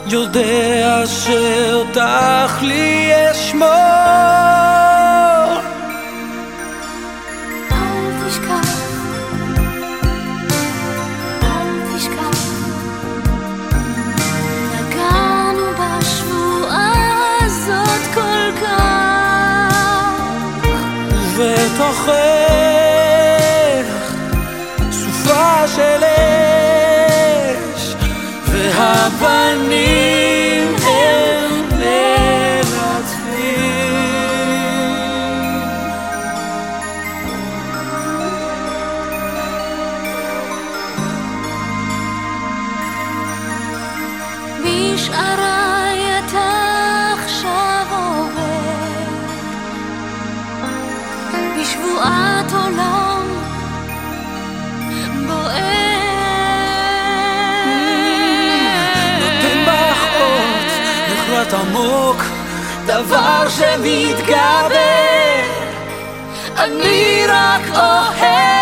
[0.05, 3.67] יודע שאותך לי אשמור
[7.71, 8.81] אל תשכח,
[11.43, 12.39] אל תשכח,
[14.73, 16.93] נגענו בשבועה
[17.41, 18.77] הזאת כל כך.
[21.37, 22.66] ובתוכך
[29.19, 30.36] company.
[61.47, 62.23] נחרט עמוק
[62.85, 64.77] דבר שמתגבר.
[66.57, 68.56] אני רק אוהבת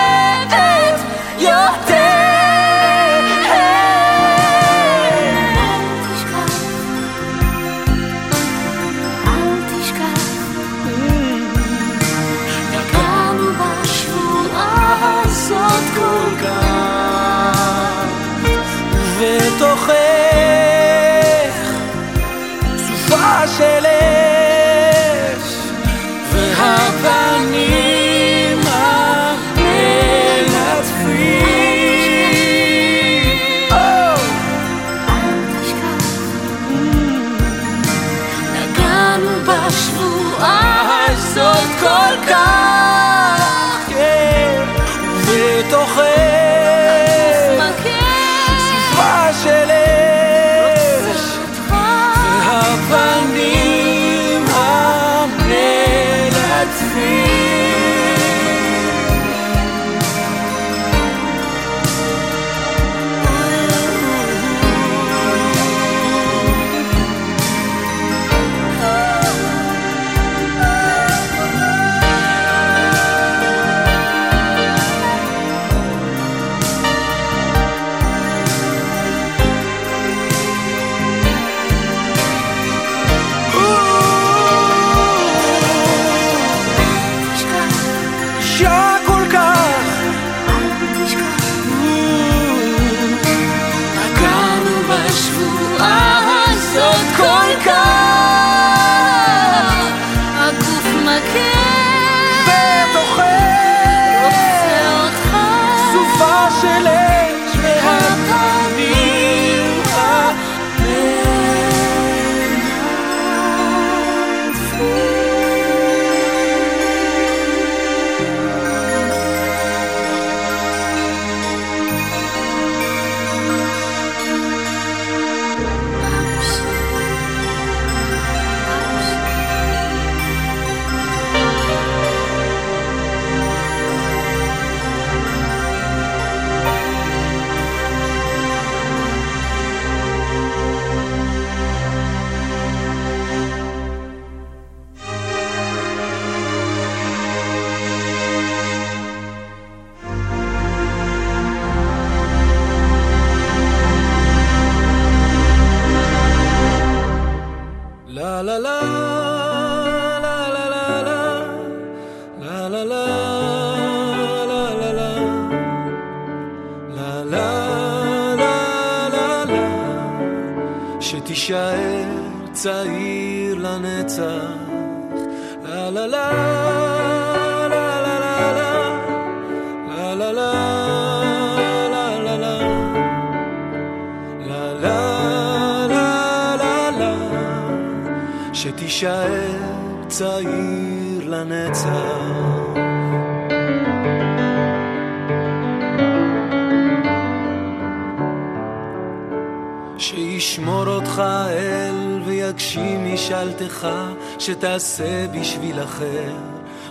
[204.46, 206.34] שתעשה בשביל אחר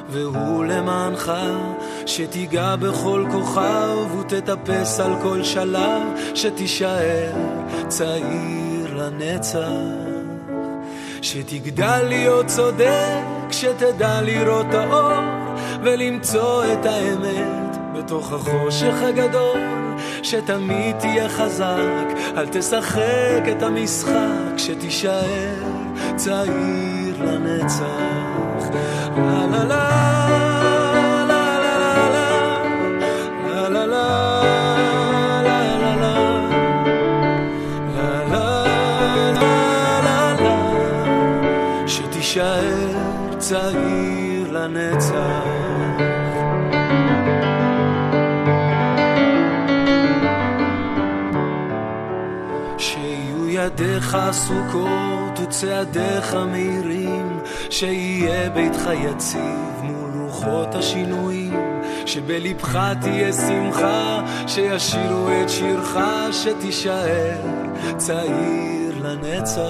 [0.09, 1.32] והוא למענך
[2.06, 6.02] שתיגע בכל כוכב ותטפס על כל שלב
[6.35, 7.32] שתישאר
[7.89, 9.68] צעיר לנצח.
[11.22, 15.24] שתגדל להיות צודק שתדע לראות האור
[15.82, 19.60] ולמצוא את האמת בתוך החושך הגדול.
[20.22, 22.06] שתמיד תהיה חזק,
[22.36, 25.55] אל תשחק את המשחק, שתישאר
[26.16, 28.64] צעיר לנצח.
[29.16, 29.86] לה לה
[33.86, 34.44] לה
[42.10, 45.64] תישאר צעיר לנצח
[53.64, 56.84] ידיך עסוקות וצעדיך מהירים
[57.78, 65.98] שיהיה ביתך יציב מול רוחות השינויים, שבלבך תהיה שמחה, שישירו את שירך,
[66.32, 67.40] שתישאר
[67.96, 69.60] צעיר לנצח.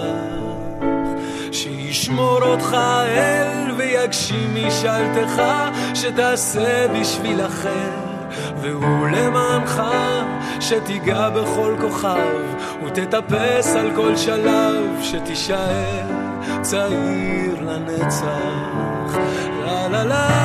[1.52, 2.76] שישמור אותך
[3.06, 5.42] אל ויגשים משאלתך,
[5.94, 7.90] שתעשה בשביל אחר.
[8.60, 9.82] והוא למענך,
[10.60, 12.42] שתיגע בכל כוכב,
[12.86, 16.23] ותטפס על כל שלב, שתישאר
[16.64, 19.18] צעיר לנצח.
[19.64, 20.43] לה לה לה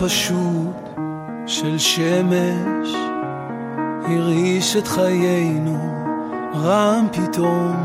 [0.00, 0.88] פשוט
[1.46, 2.94] של שמש
[4.04, 5.78] הרעיש את חיינו
[6.54, 7.76] רם פתאום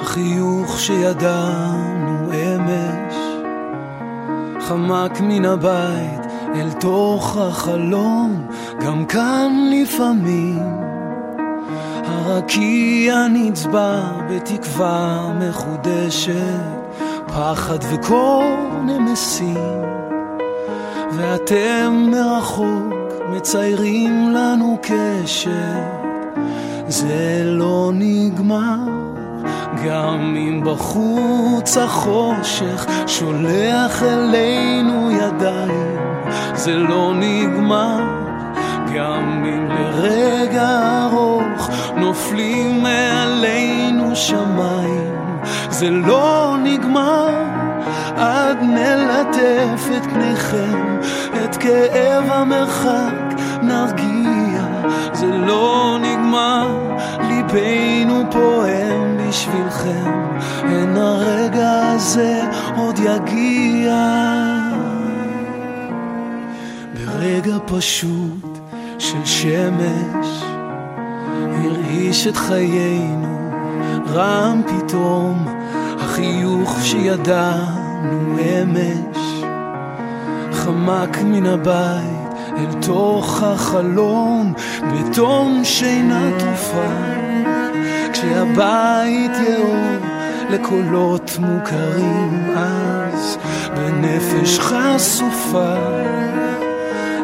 [0.00, 3.14] החיוך שידענו אמש.
[4.60, 6.20] חמק מן הבית
[6.54, 8.46] אל תוך החלום
[8.86, 10.62] גם כאן לפעמים
[12.04, 14.00] הרקיע נצבע
[14.30, 16.60] בתקווה מחודשת
[17.26, 18.44] פחד וקור
[18.86, 19.83] נמסים
[21.16, 26.04] ואתם מרחוק מציירים לנו קשר.
[26.88, 28.78] זה לא נגמר
[29.84, 35.98] גם אם בחוץ החושך שולח אלינו ידיים.
[36.54, 38.00] זה לא נגמר
[38.94, 45.14] גם אם לרגע ארוך נופלים מעלינו שמיים.
[45.70, 47.43] זה לא נגמר
[48.68, 50.98] נלטף את פניכם,
[51.44, 54.62] את כאב המרחק נרגיע,
[55.12, 56.96] זה לא נגמר,
[57.28, 60.28] ליבנו פועם בשבילכם,
[60.62, 62.42] הן הרגע הזה
[62.76, 63.94] עוד יגיע.
[66.94, 68.58] ברגע פשוט
[68.98, 70.44] של שמש,
[71.36, 73.50] הרעיש את חיינו,
[74.14, 75.46] רם פתאום
[76.00, 76.78] החיוך
[78.04, 79.44] שידענו אמש,
[80.52, 84.54] חמק מן הבית אל תוך החלום,
[84.92, 86.88] בתום שינה תרופה,
[88.12, 89.76] כשהבית יאור
[90.50, 93.38] לקולות מוכרים אז
[93.76, 95.74] בנפש חשופה.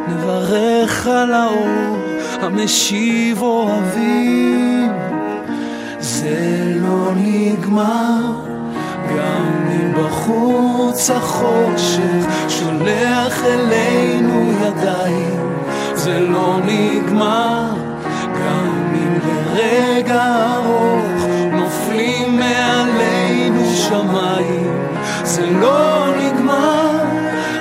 [0.08, 1.96] נברך על האור
[2.40, 4.92] המשיב אוהבים.
[6.00, 8.32] זה לא נגמר
[9.16, 9.59] גם
[10.00, 15.50] בחוץ החושך שולח אלינו ידיים.
[15.94, 17.70] זה לא נגמר
[18.34, 20.24] גם אם לרגע
[20.54, 24.88] ארוך נופלים מעלינו שמיים.
[25.24, 27.00] זה לא נגמר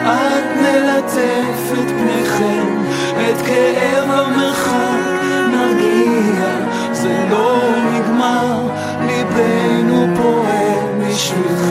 [0.02, 2.84] את נלטף את פניכם
[3.30, 6.46] את כאב המרחק נרגיע.
[6.92, 7.62] זה לא
[7.94, 8.68] נגמר
[9.06, 11.69] ליבנו פועם בשבילכם